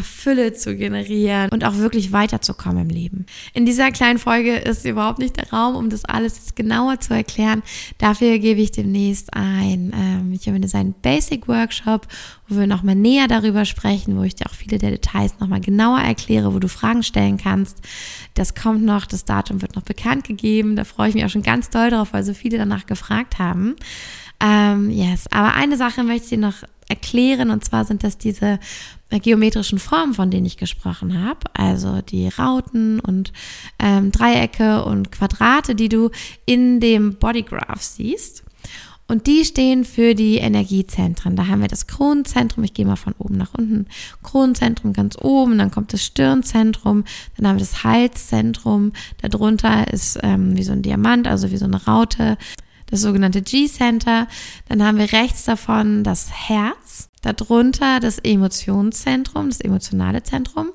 Fülle 0.03 0.53
zu 0.53 0.75
generieren 0.75 1.49
und 1.51 1.65
auch 1.65 1.77
wirklich 1.77 2.11
weiterzukommen 2.11 2.83
im 2.83 2.89
Leben. 2.89 3.25
In 3.53 3.65
dieser 3.65 3.91
kleinen 3.91 4.19
Folge 4.19 4.55
ist 4.55 4.85
überhaupt 4.85 5.19
nicht 5.19 5.35
der 5.35 5.49
Raum, 5.51 5.75
um 5.75 5.89
das 5.89 6.05
alles 6.05 6.35
jetzt 6.37 6.55
genauer 6.55 6.99
zu 6.99 7.13
erklären. 7.13 7.63
Dafür 7.97 8.39
gebe 8.39 8.61
ich 8.61 8.71
demnächst 8.71 9.33
ein, 9.33 9.91
ähm, 9.93 10.31
ich 10.31 10.47
habe 10.47 10.59
einen 10.73 10.95
Basic 11.01 11.47
Workshop, 11.47 12.07
wo 12.47 12.57
wir 12.57 12.67
nochmal 12.67 12.95
näher 12.95 13.27
darüber 13.27 13.65
sprechen, 13.65 14.17
wo 14.17 14.23
ich 14.23 14.35
dir 14.35 14.45
auch 14.45 14.53
viele 14.53 14.77
der 14.77 14.91
Details 14.91 15.39
nochmal 15.39 15.61
genauer 15.61 15.99
erkläre, 15.99 16.53
wo 16.53 16.59
du 16.59 16.69
Fragen 16.69 17.03
stellen 17.03 17.37
kannst. 17.37 17.79
Das 18.35 18.55
kommt 18.55 18.83
noch, 18.83 19.05
das 19.05 19.25
Datum 19.25 19.61
wird 19.61 19.75
noch 19.75 19.83
bekannt 19.83 20.25
gegeben. 20.25 20.75
Da 20.75 20.83
freue 20.83 21.09
ich 21.09 21.15
mich 21.15 21.25
auch 21.25 21.29
schon 21.29 21.43
ganz 21.43 21.69
doll 21.69 21.89
drauf, 21.89 22.09
weil 22.13 22.23
so 22.23 22.33
viele 22.33 22.57
danach 22.57 22.85
gefragt 22.85 23.39
haben. 23.39 23.75
Ähm, 24.43 24.89
yes, 24.89 25.25
aber 25.31 25.53
eine 25.53 25.77
Sache 25.77 26.03
möchte 26.03 26.25
ich 26.25 26.29
dir 26.31 26.37
noch 26.37 26.63
erklären. 26.89 27.49
Und 27.49 27.63
zwar 27.63 27.85
sind 27.85 28.03
das 28.03 28.17
diese 28.17 28.59
äh, 29.09 29.19
geometrischen 29.19 29.79
Formen, 29.79 30.13
von 30.13 30.29
denen 30.29 30.45
ich 30.45 30.57
gesprochen 30.57 31.23
habe. 31.23 31.39
Also 31.53 32.01
die 32.01 32.27
Rauten 32.27 32.99
und 32.99 33.31
ähm, 33.79 34.11
Dreiecke 34.11 34.83
und 34.83 35.11
Quadrate, 35.11 35.75
die 35.75 35.89
du 35.89 36.11
in 36.45 36.81
dem 36.81 37.15
Bodygraph 37.15 37.81
siehst. 37.81 38.43
Und 39.07 39.27
die 39.27 39.43
stehen 39.45 39.83
für 39.83 40.15
die 40.15 40.37
Energiezentren. 40.37 41.35
Da 41.35 41.47
haben 41.47 41.61
wir 41.61 41.67
das 41.67 41.87
Kronenzentrum, 41.87 42.63
ich 42.63 42.73
gehe 42.73 42.85
mal 42.85 42.95
von 42.95 43.13
oben 43.17 43.37
nach 43.37 43.53
unten. 43.53 43.85
Kronenzentrum 44.23 44.93
ganz 44.93 45.17
oben, 45.21 45.57
dann 45.57 45.71
kommt 45.71 45.91
das 45.93 46.05
Stirnzentrum, 46.05 47.03
dann 47.37 47.47
haben 47.47 47.57
wir 47.57 47.65
das 47.65 47.83
Halszentrum. 47.83 48.93
Darunter 49.21 49.91
ist 49.91 50.17
ähm, 50.23 50.57
wie 50.57 50.63
so 50.63 50.71
ein 50.71 50.81
Diamant, 50.81 51.27
also 51.27 51.51
wie 51.51 51.57
so 51.57 51.65
eine 51.65 51.83
Raute 51.85 52.37
das 52.93 53.01
sogenannte 53.01 53.41
G-Center. 53.41 54.27
Dann 54.69 54.83
haben 54.83 54.99
wir 54.99 55.11
rechts 55.11 55.45
davon 55.45 56.03
das 56.03 56.29
Herz, 56.31 57.09
darunter 57.23 57.99
das 57.99 58.19
Emotionszentrum, 58.19 59.49
das 59.49 59.61
emotionale 59.61 60.21
Zentrum. 60.21 60.71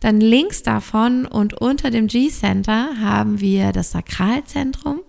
Dann 0.00 0.18
links 0.18 0.62
davon 0.62 1.26
und 1.26 1.52
unter 1.52 1.90
dem 1.90 2.06
G-Center 2.06 2.98
haben 3.02 3.40
wir 3.40 3.72
das 3.72 3.90
Sakralzentrum. 3.90 5.00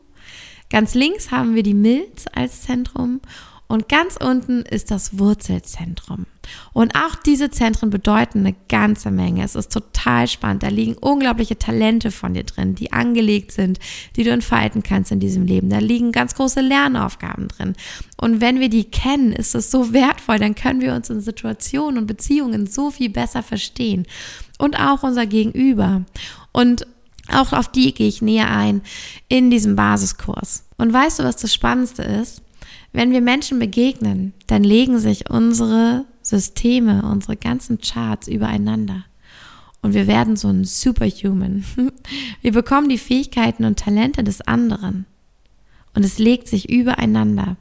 Ganz 0.69 0.95
links 0.95 1.31
haben 1.31 1.55
wir 1.55 1.63
die 1.63 1.73
Milz 1.73 2.25
als 2.33 2.63
Zentrum 2.63 3.21
und 3.71 3.87
ganz 3.87 4.17
unten 4.17 4.63
ist 4.63 4.89
das 4.89 5.19
Wurzelzentrum. 5.19 6.25
Und 6.73 6.95
auch 6.95 7.13
diese 7.13 7.51
Zentren 7.51 7.91
bedeuten 7.91 8.39
eine 8.39 8.55
ganze 8.67 9.11
Menge. 9.11 9.43
Es 9.43 9.53
ist 9.53 9.71
total 9.71 10.27
spannend. 10.27 10.63
Da 10.63 10.69
liegen 10.69 10.95
unglaubliche 10.97 11.55
Talente 11.55 12.09
von 12.09 12.33
dir 12.33 12.45
drin, 12.45 12.73
die 12.73 12.91
angelegt 12.91 13.51
sind, 13.51 13.77
die 14.15 14.23
du 14.23 14.31
entfalten 14.31 14.81
kannst 14.81 15.11
in 15.11 15.19
diesem 15.19 15.45
Leben. 15.45 15.69
Da 15.69 15.77
liegen 15.77 16.11
ganz 16.11 16.33
große 16.33 16.61
Lernaufgaben 16.61 17.47
drin. 17.47 17.75
Und 18.17 18.41
wenn 18.41 18.59
wir 18.59 18.69
die 18.69 18.85
kennen, 18.85 19.33
ist 19.33 19.53
es 19.53 19.69
so 19.69 19.93
wertvoll. 19.93 20.39
Dann 20.39 20.55
können 20.55 20.81
wir 20.81 20.95
uns 20.95 21.11
in 21.11 21.21
Situationen 21.21 21.99
und 21.99 22.07
Beziehungen 22.07 22.65
so 22.65 22.89
viel 22.89 23.11
besser 23.11 23.43
verstehen. 23.43 24.07
Und 24.57 24.79
auch 24.79 25.03
unser 25.03 25.27
Gegenüber. 25.27 26.05
Und 26.51 26.87
auch 27.31 27.53
auf 27.53 27.67
die 27.67 27.93
gehe 27.93 28.07
ich 28.07 28.23
näher 28.23 28.49
ein 28.49 28.81
in 29.27 29.51
diesem 29.51 29.75
Basiskurs. 29.75 30.65
Und 30.77 30.91
weißt 30.91 31.19
du, 31.19 31.23
was 31.23 31.35
das 31.35 31.53
Spannendste 31.53 32.01
ist? 32.01 32.41
Wenn 32.91 33.11
wir 33.11 33.21
Menschen 33.21 33.59
begegnen, 33.59 34.33
dann 34.47 34.63
legen 34.63 34.99
sich 34.99 35.29
unsere 35.29 36.05
Systeme, 36.21 37.03
unsere 37.03 37.37
ganzen 37.37 37.79
Charts 37.79 38.27
übereinander. 38.27 39.05
Und 39.81 39.93
wir 39.93 40.07
werden 40.07 40.35
so 40.35 40.49
ein 40.49 40.65
Superhuman. 40.65 41.63
Wir 42.41 42.51
bekommen 42.51 42.89
die 42.89 42.97
Fähigkeiten 42.97 43.63
und 43.63 43.79
Talente 43.79 44.25
des 44.25 44.41
anderen. 44.41 45.05
Und 45.95 46.03
es 46.03 46.19
legt 46.19 46.49
sich 46.49 46.69
übereinander. 46.69 47.55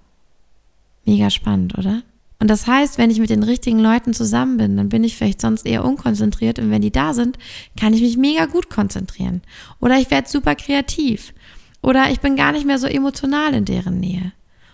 Mega 1.05 1.31
spannend, 1.31 1.79
oder? 1.79 2.03
Und 2.41 2.49
das 2.49 2.67
heißt, 2.67 2.99
wenn 2.99 3.11
ich 3.11 3.19
mit 3.19 3.31
den 3.31 3.43
richtigen 3.43 3.79
Leuten 3.79 4.15
zusammen 4.15 4.59
bin, 4.59 4.77
dann 4.77 4.89
bin 4.89 5.03
ich 5.05 5.17
vielleicht 5.17 5.41
sonst 5.41 5.67
eher 5.67 5.85
unkonzentriert 5.85 6.59
und 6.59 6.71
wenn 6.71 6.83
die 6.83 6.93
da 6.93 7.15
sind, 7.15 7.37
kann 7.79 7.95
ich 7.95 8.01
mich 8.01 8.17
mega 8.17 8.47
gut 8.47 8.71
konzentrieren. 8.71 9.43
Oder 9.81 9.99
ich 9.99 10.11
werde 10.11 10.29
super 10.29 10.55
kreativ. 10.55 11.35
Oder 11.83 12.11
ich 12.11 12.21
bin 12.21 12.37
gar 12.37 12.53
nicht 12.53 12.67
mehr 12.67 12.79
so 12.79 12.87
emotional 12.87 13.55
in 13.55 13.65
deren 13.65 13.99
Nähe. 13.99 14.33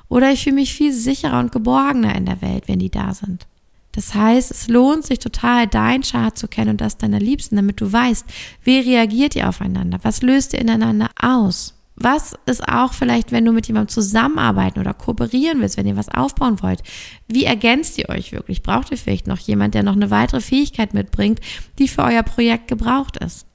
Oder 0.09 0.33
ich 0.33 0.45
fühle 0.45 0.57
mich 0.57 0.75
viel 0.75 0.93
sicherer 0.93 1.40
und 1.40 1.53
geborgener 1.53 2.14
in 2.14 2.27
der 2.27 2.43
Welt, 2.43 2.69
wenn 2.69 2.79
die 2.79 2.90
da 2.90 3.14
sind. 3.14 3.47
Das 3.93 4.14
heißt, 4.14 4.51
es 4.51 4.69
lohnt 4.69 5.07
sich 5.07 5.21
total, 5.21 5.69
dein 5.69 6.03
Chart 6.03 6.37
zu 6.37 6.49
kennen 6.49 6.71
und 6.71 6.81
das 6.81 6.99
deiner 6.99 7.21
Liebsten, 7.21 7.57
damit 7.57 7.81
du 7.81 7.93
weißt, 7.93 8.27
wie 8.64 8.79
reagiert 8.79 9.37
ihr 9.37 9.49
aufeinander? 9.49 9.99
Was 10.03 10.21
löst 10.21 10.53
ihr 10.53 10.61
ineinander 10.61 11.11
aus? 11.21 11.75
Was 11.97 12.35
ist 12.47 12.69
auch 12.69 12.93
vielleicht, 12.93 13.31
wenn 13.31 13.45
du 13.45 13.53
mit 13.53 13.69
jemandem 13.69 13.88
zusammenarbeiten 13.88 14.81
oder 14.81 14.95
kooperieren 14.95 15.61
willst, 15.61 15.77
wenn 15.77 15.87
ihr 15.87 15.97
was 15.97 16.09
aufbauen 16.09 16.61
wollt? 16.61 16.83
Wie 17.29 17.45
ergänzt 17.45 17.97
ihr 17.99 18.09
euch 18.09 18.33
wirklich? 18.33 18.62
Braucht 18.62 18.90
ihr 18.90 18.99
vielleicht 18.99 19.29
noch 19.29 19.38
jemand, 19.38 19.75
der 19.75 19.85
noch 19.85 19.95
eine 19.95 20.11
weitere 20.11 20.40
Fähigkeit 20.40 20.93
mitbringt, 20.93 21.40
die 21.79 21.87
für 21.87 22.03
euer 22.03 22.25
Projekt 22.25 22.67
gebraucht 22.67 23.17
ist? 23.19 23.47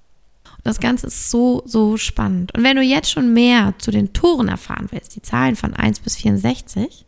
Und 0.59 0.67
das 0.67 0.79
Ganze 0.79 1.07
ist 1.07 1.31
so, 1.31 1.63
so 1.65 1.97
spannend. 1.97 2.53
Und 2.55 2.63
wenn 2.63 2.75
du 2.75 2.83
jetzt 2.83 3.11
schon 3.11 3.33
mehr 3.33 3.73
zu 3.77 3.91
den 3.91 4.13
Toren 4.13 4.49
erfahren 4.49 4.87
willst, 4.91 5.15
die 5.15 5.21
Zahlen 5.21 5.55
von 5.55 5.73
1 5.73 6.01
bis 6.01 6.17
64, 6.17 7.05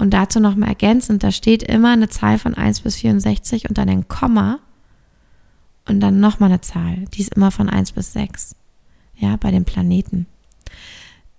und 0.00 0.14
dazu 0.14 0.40
nochmal 0.40 0.70
ergänzend, 0.70 1.22
da 1.22 1.30
steht 1.30 1.62
immer 1.62 1.92
eine 1.92 2.08
Zahl 2.08 2.38
von 2.38 2.54
1 2.54 2.80
bis 2.80 2.96
64 2.96 3.68
und 3.68 3.76
dann 3.76 3.88
ein 3.88 4.08
Komma 4.08 4.58
und 5.86 6.00
dann 6.00 6.20
nochmal 6.20 6.48
eine 6.48 6.62
Zahl, 6.62 7.04
die 7.12 7.20
ist 7.20 7.34
immer 7.34 7.50
von 7.50 7.68
1 7.68 7.92
bis 7.92 8.14
6. 8.14 8.56
Ja, 9.16 9.36
bei 9.36 9.50
den 9.50 9.66
Planeten. 9.66 10.26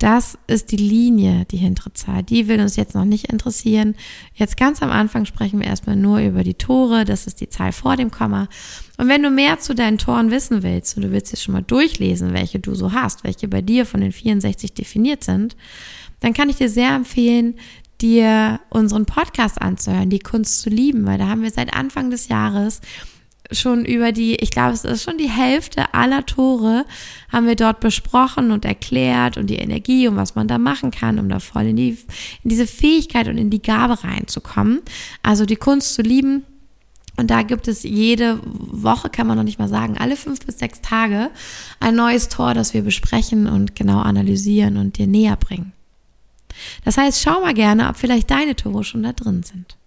Das 0.01 0.35
ist 0.47 0.71
die 0.71 0.77
Linie, 0.77 1.45
die 1.51 1.57
hintere 1.57 1.93
Zahl. 1.93 2.23
Die 2.23 2.47
will 2.47 2.59
uns 2.59 2.75
jetzt 2.75 2.95
noch 2.95 3.05
nicht 3.05 3.31
interessieren. 3.31 3.93
Jetzt 4.33 4.57
ganz 4.57 4.81
am 4.81 4.89
Anfang 4.89 5.25
sprechen 5.25 5.59
wir 5.59 5.67
erstmal 5.67 5.95
nur 5.95 6.17
über 6.21 6.43
die 6.43 6.55
Tore. 6.55 7.05
Das 7.05 7.27
ist 7.27 7.39
die 7.39 7.49
Zahl 7.49 7.71
vor 7.71 7.97
dem 7.97 8.09
Komma. 8.09 8.49
Und 8.97 9.09
wenn 9.09 9.21
du 9.21 9.29
mehr 9.29 9.59
zu 9.59 9.75
deinen 9.75 9.99
Toren 9.99 10.31
wissen 10.31 10.63
willst 10.63 10.97
und 10.97 11.03
du 11.03 11.11
willst 11.11 11.31
jetzt 11.31 11.43
schon 11.43 11.53
mal 11.53 11.61
durchlesen, 11.61 12.33
welche 12.33 12.57
du 12.57 12.73
so 12.73 12.93
hast, 12.93 13.23
welche 13.23 13.47
bei 13.47 13.61
dir 13.61 13.85
von 13.85 14.01
den 14.01 14.11
64 14.11 14.73
definiert 14.73 15.23
sind, 15.23 15.55
dann 16.19 16.33
kann 16.33 16.49
ich 16.49 16.55
dir 16.55 16.69
sehr 16.69 16.95
empfehlen, 16.95 17.53
dir 18.01 18.59
unseren 18.71 19.05
Podcast 19.05 19.61
anzuhören, 19.61 20.09
die 20.09 20.17
Kunst 20.17 20.61
zu 20.61 20.71
lieben, 20.71 21.05
weil 21.05 21.19
da 21.19 21.27
haben 21.27 21.43
wir 21.43 21.51
seit 21.51 21.75
Anfang 21.75 22.09
des 22.09 22.27
Jahres 22.27 22.81
schon 23.51 23.85
über 23.85 24.11
die, 24.11 24.35
ich 24.35 24.51
glaube, 24.51 24.73
es 24.73 24.83
ist 24.83 25.03
schon 25.03 25.17
die 25.17 25.29
Hälfte 25.29 25.93
aller 25.93 26.25
Tore, 26.25 26.85
haben 27.31 27.47
wir 27.47 27.55
dort 27.55 27.79
besprochen 27.79 28.51
und 28.51 28.65
erklärt 28.65 29.37
und 29.37 29.47
die 29.47 29.57
Energie 29.57 30.07
und 30.07 30.15
was 30.15 30.35
man 30.35 30.47
da 30.47 30.57
machen 30.57 30.91
kann, 30.91 31.19
um 31.19 31.29
da 31.29 31.39
voll 31.39 31.67
in 31.67 31.75
die, 31.75 31.97
in 32.43 32.49
diese 32.49 32.67
Fähigkeit 32.67 33.27
und 33.27 33.37
in 33.37 33.49
die 33.49 33.61
Gabe 33.61 34.03
reinzukommen. 34.03 34.81
Also 35.23 35.45
die 35.45 35.55
Kunst 35.55 35.93
zu 35.93 36.01
lieben. 36.01 36.43
Und 37.17 37.29
da 37.29 37.41
gibt 37.43 37.67
es 37.67 37.83
jede 37.83 38.39
Woche, 38.43 39.09
kann 39.09 39.27
man 39.27 39.37
noch 39.37 39.43
nicht 39.43 39.59
mal 39.59 39.67
sagen, 39.67 39.97
alle 39.97 40.15
fünf 40.15 40.45
bis 40.45 40.59
sechs 40.59 40.81
Tage 40.81 41.29
ein 41.79 41.95
neues 41.95 42.29
Tor, 42.29 42.53
das 42.53 42.73
wir 42.73 42.81
besprechen 42.81 43.47
und 43.47 43.75
genau 43.75 43.99
analysieren 43.99 44.77
und 44.77 44.97
dir 44.97 45.07
näher 45.07 45.35
bringen. 45.35 45.73
Das 46.83 46.97
heißt, 46.97 47.21
schau 47.21 47.41
mal 47.41 47.53
gerne, 47.53 47.89
ob 47.89 47.97
vielleicht 47.97 48.31
deine 48.31 48.55
Tore 48.55 48.83
schon 48.83 49.03
da 49.03 49.13
drin 49.13 49.43
sind. 49.43 49.77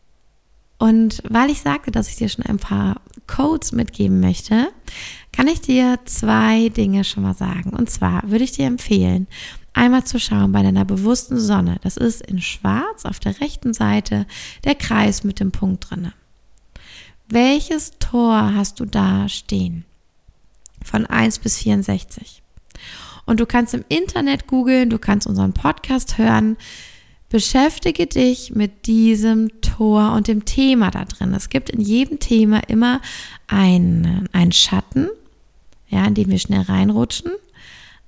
Und 0.79 1.23
weil 1.29 1.51
ich 1.51 1.61
sagte, 1.61 1.91
dass 1.91 2.09
ich 2.09 2.17
dir 2.17 2.29
schon 2.29 2.45
ein 2.45 2.59
paar 2.59 3.01
Codes 3.27 3.73
mitgeben 3.73 4.21
möchte, 4.21 4.69
kann 5.33 5.49
ich 5.49 5.61
dir 5.61 5.99
zwei 6.05 6.69
Dinge 6.69 7.05
schon 7.05 7.23
mal 7.23 7.35
sagen. 7.35 7.71
Und 7.71 7.91
zwar 7.91 8.23
würde 8.31 8.45
ich 8.45 8.53
dir 8.53 8.67
empfehlen, 8.67 9.27
einmal 9.73 10.05
zu 10.05 10.19
schauen 10.19 10.53
bei 10.53 10.63
deiner 10.63 10.85
bewussten 10.85 11.39
Sonne. 11.39 11.79
Das 11.83 11.97
ist 11.97 12.23
in 12.23 12.41
schwarz 12.41 13.05
auf 13.05 13.19
der 13.19 13.41
rechten 13.41 13.75
Seite 13.75 14.27
der 14.65 14.75
Kreis 14.75 15.25
mit 15.25 15.41
dem 15.41 15.53
Punkt 15.53 15.91
drinne. 15.91 16.13
Welches 17.29 17.93
Tor 17.99 18.55
hast 18.55 18.81
du 18.81 18.85
da 18.85 19.29
stehen? 19.29 19.85
Von 20.85 21.07
1 21.07 21.39
bis 21.39 21.59
64. 21.59 22.43
Und 23.27 23.41
du 23.41 23.47
kannst 23.47 23.75
im 23.75 23.85
Internet 23.89 24.47
googeln, 24.47 24.91
du 24.91 24.99
kannst 24.99 25.27
unseren 25.27 25.55
Podcast 25.55 26.19
hören. 26.19 26.57
Beschäftige 27.35 28.07
dich 28.07 28.55
mit 28.55 28.87
diesem 28.87 29.61
Tor 29.61 30.13
und 30.13 30.29
dem 30.29 30.45
Thema 30.45 30.93
da 30.93 31.05
drin. 31.05 31.35
Es 31.35 31.49
gibt 31.49 31.69
in 31.69 31.81
jedem 31.81 32.21
Thema 32.21 32.61
immer 32.69 33.01
einen, 33.49 34.29
einen 34.31 34.53
Schatten, 34.53 35.09
ja, 35.89 36.05
in 36.05 36.15
den 36.15 36.31
wir 36.31 36.39
schnell 36.39 36.61
reinrutschen, 36.61 37.33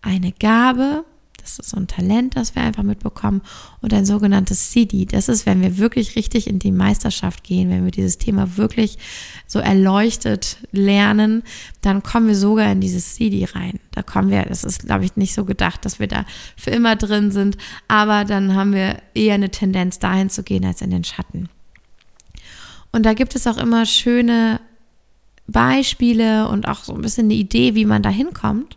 eine 0.01 0.31
Gabe, 0.31 1.05
das 1.47 1.61
ist 1.61 1.71
so 1.71 1.77
ein 1.77 1.87
Talent, 1.87 2.37
das 2.37 2.57
wir 2.57 2.63
einfach 2.63 2.83
mitbekommen. 2.83 3.41
Und 3.81 3.95
ein 3.95 4.05
sogenanntes 4.05 4.71
CD. 4.71 5.05
Das 5.05 5.29
ist, 5.29 5.47
wenn 5.47 5.63
wir 5.63 5.79
wirklich 5.79 6.17
richtig 6.17 6.49
in 6.49 6.59
die 6.59 6.73
Meisterschaft 6.73 7.45
gehen, 7.45 7.71
wenn 7.71 7.85
wir 7.85 7.93
dieses 7.93 8.19
Thema 8.19 8.57
wirklich 8.57 8.99
so 9.47 9.61
erleuchtet 9.61 10.59
lernen, 10.73 11.45
dann 11.83 12.03
kommen 12.03 12.27
wir 12.27 12.35
sogar 12.35 12.71
in 12.73 12.81
dieses 12.81 13.15
CD 13.15 13.45
rein. 13.45 13.79
Da 13.93 14.03
kommen 14.03 14.31
wir, 14.31 14.43
das 14.43 14.65
ist, 14.65 14.87
glaube 14.87 15.05
ich, 15.05 15.17
nicht 15.17 15.35
so 15.35 15.45
gedacht, 15.45 15.85
dass 15.85 16.01
wir 16.01 16.09
da 16.09 16.25
für 16.57 16.71
immer 16.71 16.97
drin 16.97 17.31
sind. 17.31 17.57
Aber 17.87 18.25
dann 18.25 18.55
haben 18.55 18.73
wir 18.73 19.01
eher 19.15 19.35
eine 19.35 19.51
Tendenz, 19.51 20.01
dahin 20.01 20.31
zu 20.31 20.43
gehen, 20.43 20.65
als 20.65 20.83
in 20.83 20.91
den 20.91 21.05
Schatten. 21.05 21.49
Und 22.91 23.05
da 23.07 23.15
gibt 23.15 23.37
es 23.37 23.47
auch 23.47 23.59
immer 23.59 23.87
schöne 23.87 24.61
Beispiele 25.47 26.49
und 26.49 26.67
auch 26.67 26.83
so 26.83 26.93
ein 26.93 27.03
bisschen 27.03 27.27
eine 27.27 27.35
Idee, 27.35 27.77
wie 27.77 27.85
man 27.85 28.03
da 28.03 28.11
hinkommt. 28.11 28.77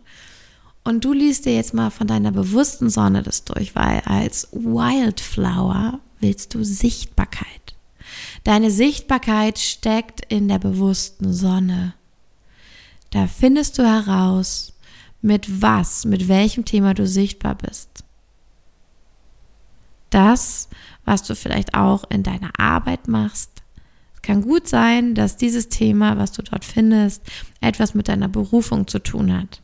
Und 0.82 1.04
du 1.04 1.12
liest 1.12 1.44
dir 1.44 1.54
jetzt 1.54 1.74
mal 1.74 1.90
von 1.90 2.06
deiner 2.06 2.32
bewussten 2.32 2.88
Sonne 2.90 3.22
das 3.22 3.44
durch, 3.44 3.74
weil 3.74 4.00
als 4.00 4.48
Wildflower 4.52 6.00
willst 6.20 6.54
du 6.54 6.64
Sichtbarkeit. 6.64 7.74
Deine 8.44 8.70
Sichtbarkeit 8.70 9.58
steckt 9.58 10.22
in 10.32 10.48
der 10.48 10.58
bewussten 10.58 11.32
Sonne. 11.32 11.94
Da 13.10 13.26
findest 13.26 13.78
du 13.78 13.82
heraus, 13.82 14.72
mit 15.22 15.60
was, 15.60 16.04
mit 16.04 16.28
welchem 16.28 16.64
Thema 16.64 16.94
du 16.94 17.06
sichtbar 17.06 17.54
bist. 17.56 18.04
Das, 20.08 20.68
was 21.04 21.22
du 21.22 21.34
vielleicht 21.34 21.74
auch 21.74 22.04
in 22.10 22.22
deiner 22.22 22.50
Arbeit 22.58 23.06
machst. 23.06 23.50
Es 24.14 24.22
kann 24.22 24.42
gut 24.42 24.68
sein, 24.68 25.14
dass 25.14 25.36
dieses 25.36 25.68
Thema, 25.68 26.16
was 26.18 26.32
du 26.32 26.42
dort 26.42 26.64
findest, 26.64 27.22
etwas 27.60 27.94
mit 27.94 28.08
deiner 28.08 28.28
Berufung 28.28 28.86
zu 28.86 28.98
tun 28.98 29.32
hat. 29.32 29.60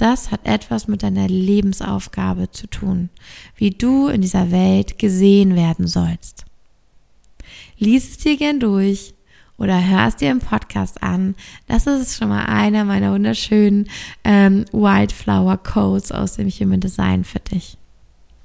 Das 0.00 0.30
hat 0.30 0.46
etwas 0.46 0.88
mit 0.88 1.02
deiner 1.02 1.28
Lebensaufgabe 1.28 2.50
zu 2.50 2.66
tun, 2.66 3.10
wie 3.54 3.68
du 3.68 4.08
in 4.08 4.22
dieser 4.22 4.50
Welt 4.50 4.98
gesehen 4.98 5.56
werden 5.56 5.86
sollst. 5.86 6.46
Lies 7.76 8.08
es 8.08 8.16
dir 8.16 8.38
gern 8.38 8.60
durch 8.60 9.12
oder 9.58 9.86
hör 9.86 10.08
es 10.08 10.16
dir 10.16 10.30
im 10.30 10.38
Podcast 10.38 11.02
an. 11.02 11.34
Das 11.66 11.86
ist 11.86 12.16
schon 12.16 12.30
mal 12.30 12.46
einer 12.46 12.86
meiner 12.86 13.12
wunderschönen 13.12 13.90
ähm, 14.24 14.64
Wildflower 14.72 15.58
Codes 15.58 16.12
aus 16.12 16.36
dem 16.36 16.48
Human 16.48 16.80
Design 16.80 17.22
für 17.22 17.40
dich. 17.40 17.76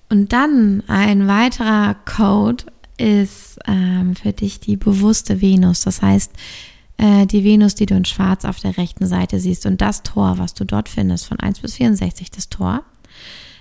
Und 0.10 0.34
dann 0.34 0.84
ein 0.88 1.30
weiterer 1.30 1.96
Code 2.04 2.65
ist 2.98 3.60
ähm, 3.65 4.13
für 4.18 4.34
dich 4.34 4.60
die 4.60 4.76
bewusste 4.76 5.39
Venus. 5.39 5.84
Das 5.84 6.02
heißt, 6.02 6.34
äh, 6.97 7.25
die 7.25 7.43
Venus, 7.43 7.75
die 7.75 7.86
du 7.86 7.95
in 7.95 8.05
Schwarz 8.05 8.45
auf 8.45 8.60
der 8.60 8.77
rechten 8.77 9.08
Seite 9.08 9.39
siehst 9.39 9.65
und 9.65 9.81
das 9.81 10.03
Tor, 10.03 10.38
was 10.38 10.53
du 10.53 10.65
dort 10.65 10.89
findest, 10.89 11.27
von 11.27 11.39
1 11.39 11.60
bis 11.60 11.75
64, 11.75 12.31
das 12.31 12.49
Tor, 12.49 12.84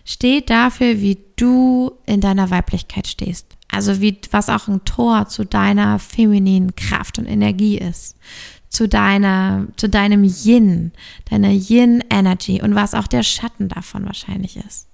steht 0.04 0.50
dafür, 0.50 1.00
wie 1.00 1.18
du 1.36 1.92
in 2.06 2.20
deiner 2.20 2.50
Weiblichkeit 2.50 3.06
stehst. 3.06 3.46
Also 3.70 4.00
wie, 4.00 4.18
was 4.30 4.48
auch 4.48 4.68
ein 4.68 4.84
Tor 4.84 5.28
zu 5.28 5.44
deiner 5.44 5.98
femininen 5.98 6.76
Kraft 6.76 7.18
und 7.18 7.26
Energie 7.26 7.78
ist. 7.78 8.16
Zu 8.68 8.88
deiner, 8.88 9.68
zu 9.76 9.88
deinem 9.88 10.24
Yin, 10.24 10.92
deiner 11.30 11.50
Yin 11.50 12.02
Energy 12.10 12.60
und 12.60 12.74
was 12.74 12.94
auch 12.94 13.06
der 13.06 13.22
Schatten 13.22 13.68
davon 13.68 14.04
wahrscheinlich 14.04 14.56
ist 14.56 14.88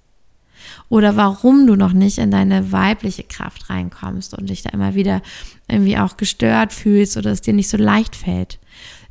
oder 0.88 1.16
warum 1.16 1.66
du 1.66 1.76
noch 1.76 1.92
nicht 1.92 2.18
in 2.18 2.30
deine 2.30 2.72
weibliche 2.72 3.24
Kraft 3.24 3.70
reinkommst 3.70 4.34
und 4.34 4.50
dich 4.50 4.62
da 4.62 4.70
immer 4.70 4.94
wieder 4.94 5.22
irgendwie 5.68 5.98
auch 5.98 6.16
gestört 6.16 6.72
fühlst 6.72 7.16
oder 7.16 7.30
es 7.30 7.40
dir 7.40 7.54
nicht 7.54 7.68
so 7.68 7.76
leicht 7.76 8.16
fällt. 8.16 8.58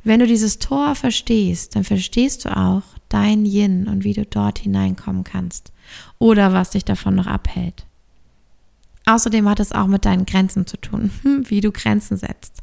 Wenn 0.02 0.20
du 0.20 0.26
dieses 0.26 0.58
Tor 0.58 0.94
verstehst, 0.94 1.76
dann 1.76 1.84
verstehst 1.84 2.44
du 2.44 2.56
auch 2.56 2.82
dein 3.08 3.44
Yin 3.44 3.86
und 3.86 4.04
wie 4.04 4.14
du 4.14 4.24
dort 4.24 4.58
hineinkommen 4.58 5.24
kannst 5.24 5.72
oder 6.18 6.52
was 6.52 6.70
dich 6.70 6.84
davon 6.84 7.14
noch 7.14 7.26
abhält. 7.26 7.84
Außerdem 9.06 9.48
hat 9.48 9.60
es 9.60 9.72
auch 9.72 9.86
mit 9.86 10.04
deinen 10.04 10.26
Grenzen 10.26 10.66
zu 10.66 10.76
tun, 10.76 11.10
wie 11.48 11.60
du 11.60 11.72
Grenzen 11.72 12.16
setzt. 12.16 12.62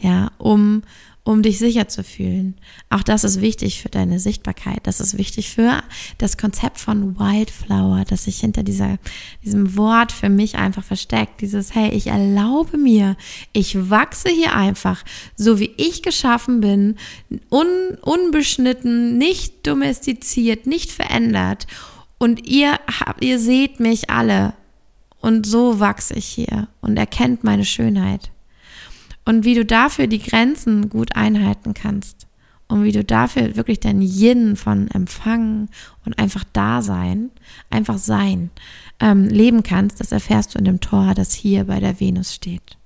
Ja, 0.00 0.32
um 0.38 0.82
um 1.24 1.42
dich 1.42 1.58
sicher 1.58 1.88
zu 1.88 2.04
fühlen. 2.04 2.54
Auch 2.90 3.02
das 3.02 3.24
ist 3.24 3.40
wichtig 3.40 3.80
für 3.80 3.88
deine 3.88 4.20
Sichtbarkeit. 4.20 4.80
Das 4.82 5.00
ist 5.00 5.16
wichtig 5.16 5.50
für 5.50 5.82
das 6.18 6.36
Konzept 6.36 6.78
von 6.78 7.18
Wildflower, 7.18 8.04
das 8.06 8.24
sich 8.24 8.40
hinter 8.40 8.62
dieser, 8.62 8.98
diesem 9.42 9.74
Wort 9.76 10.12
für 10.12 10.28
mich 10.28 10.56
einfach 10.56 10.84
versteckt. 10.84 11.40
Dieses, 11.40 11.74
hey, 11.74 11.90
ich 11.90 12.08
erlaube 12.08 12.76
mir, 12.76 13.16
ich 13.54 13.90
wachse 13.90 14.28
hier 14.28 14.54
einfach, 14.54 15.02
so 15.34 15.58
wie 15.58 15.72
ich 15.78 16.02
geschaffen 16.02 16.60
bin, 16.60 16.96
un, 17.50 17.96
unbeschnitten, 18.02 19.16
nicht 19.16 19.66
domestiziert, 19.66 20.66
nicht 20.66 20.92
verändert. 20.92 21.66
Und 22.18 22.46
ihr 22.46 22.78
habt, 23.00 23.24
ihr 23.24 23.38
seht 23.38 23.80
mich 23.80 24.10
alle. 24.10 24.52
Und 25.22 25.46
so 25.46 25.80
wachse 25.80 26.12
ich 26.14 26.26
hier 26.26 26.68
und 26.82 26.98
erkennt 26.98 27.44
meine 27.44 27.64
Schönheit 27.64 28.30
und 29.24 29.44
wie 29.44 29.54
du 29.54 29.64
dafür 29.64 30.06
die 30.06 30.22
Grenzen 30.22 30.88
gut 30.88 31.16
einhalten 31.16 31.74
kannst 31.74 32.26
und 32.68 32.84
wie 32.84 32.92
du 32.92 33.04
dafür 33.04 33.56
wirklich 33.56 33.80
dein 33.80 34.00
Yin 34.00 34.56
von 34.56 34.88
Empfangen 34.88 35.68
und 36.04 36.18
einfach 36.18 36.44
Dasein, 36.52 37.30
einfach 37.70 37.98
Sein 37.98 38.50
ähm, 39.00 39.24
leben 39.24 39.62
kannst, 39.62 40.00
das 40.00 40.12
erfährst 40.12 40.54
du 40.54 40.58
in 40.58 40.64
dem 40.64 40.80
Tor, 40.80 41.14
das 41.14 41.34
hier 41.34 41.64
bei 41.64 41.80
der 41.80 42.00
Venus 42.00 42.34
steht. 42.34 42.76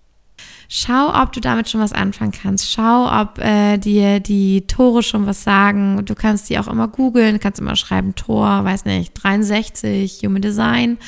Schau, 0.70 1.22
ob 1.22 1.32
du 1.32 1.40
damit 1.40 1.70
schon 1.70 1.80
was 1.80 1.94
anfangen 1.94 2.32
kannst. 2.32 2.70
Schau, 2.70 3.08
ob 3.10 3.38
äh, 3.38 3.78
dir 3.78 4.20
die 4.20 4.66
Tore 4.66 5.02
schon 5.02 5.24
was 5.24 5.42
sagen. 5.42 6.04
Du 6.04 6.14
kannst 6.14 6.50
die 6.50 6.58
auch 6.58 6.68
immer 6.68 6.88
googeln, 6.88 7.40
kannst 7.40 7.58
immer 7.58 7.74
schreiben 7.74 8.14
Tor, 8.14 8.64
weiß 8.64 8.84
nicht, 8.84 9.14
63, 9.14 10.20
Human 10.24 10.42
Design 10.42 10.98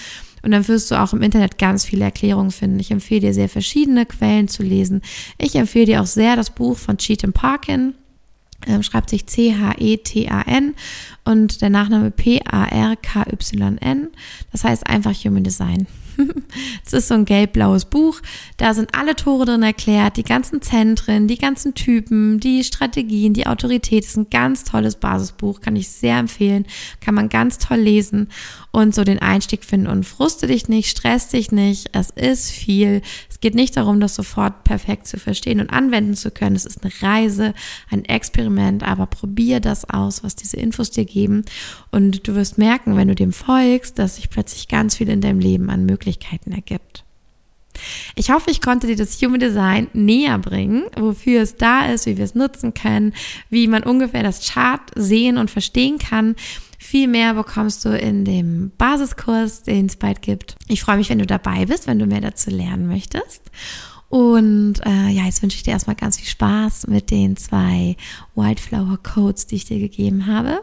und 0.42 0.50
dann 0.50 0.66
wirst 0.68 0.90
du 0.90 1.00
auch 1.00 1.12
im 1.12 1.22
Internet 1.22 1.58
ganz 1.58 1.84
viele 1.84 2.04
Erklärungen 2.04 2.50
finden. 2.50 2.80
Ich 2.80 2.90
empfehle 2.90 3.20
dir 3.20 3.34
sehr 3.34 3.48
verschiedene 3.48 4.06
Quellen 4.06 4.48
zu 4.48 4.62
lesen. 4.62 5.02
Ich 5.38 5.54
empfehle 5.54 5.86
dir 5.86 6.02
auch 6.02 6.06
sehr 6.06 6.36
das 6.36 6.50
Buch 6.50 6.76
von 6.76 6.96
Cheatham 6.96 7.32
Parkin. 7.32 7.94
Ähm, 8.66 8.82
schreibt 8.82 9.08
sich 9.08 9.26
C-H-E-T-A-N 9.26 10.74
und 11.24 11.62
der 11.62 11.70
Nachname 11.70 12.10
P-A-R-K-Y-N. 12.10 14.08
Das 14.52 14.64
heißt 14.64 14.86
einfach 14.86 15.14
Human 15.14 15.44
Design. 15.44 15.86
es 16.86 16.92
ist 16.92 17.08
so 17.08 17.14
ein 17.14 17.24
gelb-blaues 17.24 17.86
Buch. 17.86 18.20
Da 18.56 18.74
sind 18.74 18.94
alle 18.94 19.16
Tore 19.16 19.46
drin 19.46 19.62
erklärt, 19.62 20.16
die 20.16 20.22
ganzen 20.22 20.62
Zentren, 20.62 21.28
die 21.28 21.38
ganzen 21.38 21.74
Typen, 21.74 22.40
die 22.40 22.64
Strategien, 22.64 23.34
die 23.34 23.46
Autorität. 23.46 24.04
Es 24.04 24.10
ist 24.10 24.16
ein 24.16 24.30
ganz 24.30 24.64
tolles 24.64 24.96
Basisbuch, 24.96 25.60
kann 25.60 25.76
ich 25.76 25.88
sehr 25.88 26.18
empfehlen. 26.18 26.66
Kann 27.00 27.14
man 27.14 27.28
ganz 27.28 27.58
toll 27.58 27.78
lesen 27.78 28.28
und 28.72 28.94
so 28.94 29.04
den 29.04 29.20
Einstieg 29.20 29.64
finden. 29.64 29.86
Und 29.86 30.04
fruste 30.04 30.46
dich 30.46 30.68
nicht, 30.68 30.90
stress 30.90 31.28
dich 31.28 31.52
nicht. 31.52 31.88
Es 31.92 32.10
ist 32.10 32.50
viel. 32.50 33.02
Es 33.28 33.40
geht 33.40 33.54
nicht 33.54 33.76
darum, 33.76 34.00
das 34.00 34.14
sofort 34.14 34.64
perfekt 34.64 35.06
zu 35.06 35.18
verstehen 35.18 35.60
und 35.60 35.70
anwenden 35.70 36.14
zu 36.14 36.30
können. 36.30 36.56
Es 36.56 36.66
ist 36.66 36.82
eine 36.82 36.92
Reise, 37.00 37.54
ein 37.90 38.04
Experiment, 38.04 38.82
aber 38.82 39.06
probier 39.06 39.60
das 39.60 39.88
aus, 39.88 40.22
was 40.22 40.36
diese 40.36 40.56
Infos 40.56 40.90
dir 40.90 41.04
geben. 41.04 41.44
Und 41.90 42.28
du 42.28 42.34
wirst 42.34 42.58
merken, 42.58 42.96
wenn 42.96 43.08
du 43.08 43.14
dem 43.14 43.32
folgst, 43.32 43.98
dass 43.98 44.16
sich 44.16 44.30
plötzlich 44.30 44.68
ganz 44.68 44.96
viel 44.96 45.08
in 45.08 45.20
deinem 45.20 45.40
Leben 45.40 45.70
an 45.70 45.86
Möglichkeiten 45.86 45.99
ergibt. 46.06 47.04
Ich 48.14 48.30
hoffe, 48.30 48.50
ich 48.50 48.60
konnte 48.60 48.86
dir 48.86 48.96
das 48.96 49.20
Human 49.22 49.40
Design 49.40 49.88
näher 49.92 50.38
bringen, 50.38 50.84
wofür 50.98 51.42
es 51.42 51.56
da 51.56 51.86
ist, 51.86 52.06
wie 52.06 52.16
wir 52.16 52.24
es 52.24 52.34
nutzen 52.34 52.74
können, 52.74 53.14
wie 53.48 53.68
man 53.68 53.82
ungefähr 53.82 54.22
das 54.22 54.50
Chart 54.50 54.82
sehen 54.94 55.38
und 55.38 55.50
verstehen 55.50 55.98
kann. 55.98 56.34
Viel 56.78 57.08
mehr 57.08 57.34
bekommst 57.34 57.84
du 57.84 57.90
in 57.90 58.24
dem 58.24 58.72
Basiskurs, 58.76 59.62
den 59.62 59.86
es 59.86 59.96
bald 59.96 60.22
gibt. 60.22 60.56
Ich 60.66 60.82
freue 60.82 60.96
mich, 60.96 61.10
wenn 61.10 61.18
du 61.18 61.26
dabei 61.26 61.66
bist, 61.66 61.86
wenn 61.86 61.98
du 61.98 62.06
mehr 62.06 62.20
dazu 62.20 62.50
lernen 62.50 62.88
möchtest. 62.88 63.42
Und 64.10 64.84
äh, 64.84 65.08
ja, 65.10 65.24
jetzt 65.24 65.40
wünsche 65.40 65.56
ich 65.56 65.62
dir 65.62 65.70
erstmal 65.70 65.94
ganz 65.94 66.18
viel 66.18 66.26
Spaß 66.26 66.88
mit 66.88 67.12
den 67.12 67.36
zwei 67.36 67.96
Wildflower 68.34 68.98
Codes, 69.04 69.46
die 69.46 69.54
ich 69.54 69.66
dir 69.66 69.78
gegeben 69.78 70.26
habe. 70.26 70.62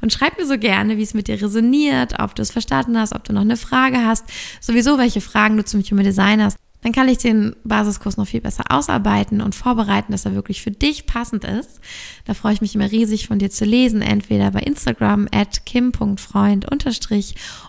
Und 0.00 0.14
schreib 0.14 0.38
mir 0.38 0.46
so 0.46 0.58
gerne, 0.58 0.96
wie 0.96 1.02
es 1.02 1.12
mit 1.12 1.28
dir 1.28 1.40
resoniert, 1.40 2.18
ob 2.18 2.34
du 2.34 2.40
es 2.40 2.50
verstanden 2.50 2.98
hast, 2.98 3.14
ob 3.14 3.22
du 3.24 3.34
noch 3.34 3.42
eine 3.42 3.58
Frage 3.58 3.98
hast, 3.98 4.24
sowieso 4.62 4.96
welche 4.96 5.20
Fragen 5.20 5.58
du 5.58 5.64
zum 5.64 5.82
Human 5.82 6.06
Design 6.06 6.42
hast. 6.42 6.56
Dann 6.80 6.92
kann 6.92 7.08
ich 7.08 7.18
den 7.18 7.54
Basiskurs 7.64 8.16
noch 8.16 8.28
viel 8.28 8.40
besser 8.40 8.64
ausarbeiten 8.70 9.42
und 9.42 9.54
vorbereiten, 9.54 10.12
dass 10.12 10.24
er 10.24 10.34
wirklich 10.34 10.62
für 10.62 10.70
dich 10.70 11.04
passend 11.04 11.44
ist. 11.44 11.80
Da 12.24 12.32
freue 12.32 12.54
ich 12.54 12.62
mich 12.62 12.74
immer 12.74 12.90
riesig 12.90 13.26
von 13.26 13.38
dir 13.38 13.50
zu 13.50 13.66
lesen, 13.66 14.00
entweder 14.00 14.52
bei 14.52 14.60
Instagram 14.60 15.28
at 15.32 15.66
kim.freund 15.66 16.66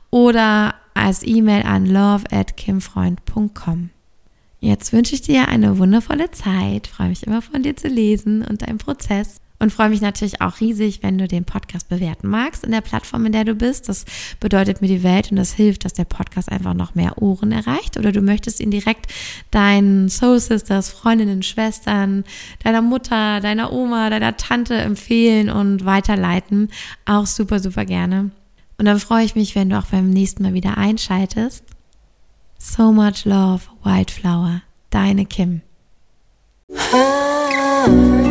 oder 0.09 0.75
als 0.93 1.27
E-Mail 1.27 1.63
an 1.63 1.85
love 1.85 2.23
at 2.31 2.55
kimfreund.com. 2.55 3.89
Jetzt 4.67 4.91
wünsche 4.91 5.15
ich 5.15 5.21
dir 5.21 5.47
eine 5.47 5.77
wundervolle 5.77 6.29
Zeit, 6.31 6.87
freue 6.87 7.07
mich 7.07 7.25
immer 7.25 7.41
von 7.41 7.63
dir 7.63 7.77
zu 7.77 7.87
lesen 7.87 8.43
und 8.43 8.63
deinem 8.63 8.79
Prozess 8.79 9.39
und 9.59 9.71
freue 9.71 9.87
mich 9.87 10.01
natürlich 10.01 10.41
auch 10.41 10.59
riesig, 10.59 11.01
wenn 11.03 11.17
du 11.17 11.25
den 11.25 11.45
Podcast 11.45 11.87
bewerten 11.87 12.27
magst 12.27 12.65
in 12.65 12.71
der 12.71 12.81
Plattform, 12.81 13.25
in 13.25 13.31
der 13.31 13.45
du 13.45 13.55
bist. 13.55 13.87
Das 13.87 14.03
bedeutet 14.41 14.81
mir 14.81 14.89
die 14.89 15.03
Welt 15.03 15.31
und 15.31 15.37
das 15.37 15.53
hilft, 15.53 15.85
dass 15.85 15.93
der 15.93 16.03
Podcast 16.03 16.51
einfach 16.51 16.73
noch 16.73 16.95
mehr 16.95 17.21
Ohren 17.21 17.53
erreicht. 17.53 17.95
Oder 17.95 18.11
du 18.11 18.21
möchtest 18.21 18.59
ihn 18.59 18.69
direkt 18.69 19.09
deinen 19.51 20.09
Soul 20.09 20.41
Sisters, 20.41 20.89
Freundinnen, 20.89 21.43
Schwestern, 21.43 22.25
deiner 22.61 22.81
Mutter, 22.81 23.39
deiner 23.39 23.71
Oma, 23.71 24.09
deiner 24.09 24.35
Tante 24.35 24.75
empfehlen 24.75 25.49
und 25.49 25.85
weiterleiten. 25.85 26.71
Auch 27.05 27.25
super, 27.25 27.61
super 27.61 27.85
gerne. 27.85 28.31
Und 28.77 28.83
dann 28.83 28.99
freue 28.99 29.23
ich 29.23 29.33
mich, 29.33 29.55
wenn 29.55 29.69
du 29.69 29.79
auch 29.79 29.85
beim 29.85 30.09
nächsten 30.09 30.43
Mal 30.43 30.53
wieder 30.53 30.77
einschaltest. 30.77 31.63
So 32.57 32.91
much 32.91 33.25
love, 33.25 33.69
Wildflower. 33.83 34.63
Deine 34.89 35.25
Kim. 35.25 35.61
Ah. 36.75 38.26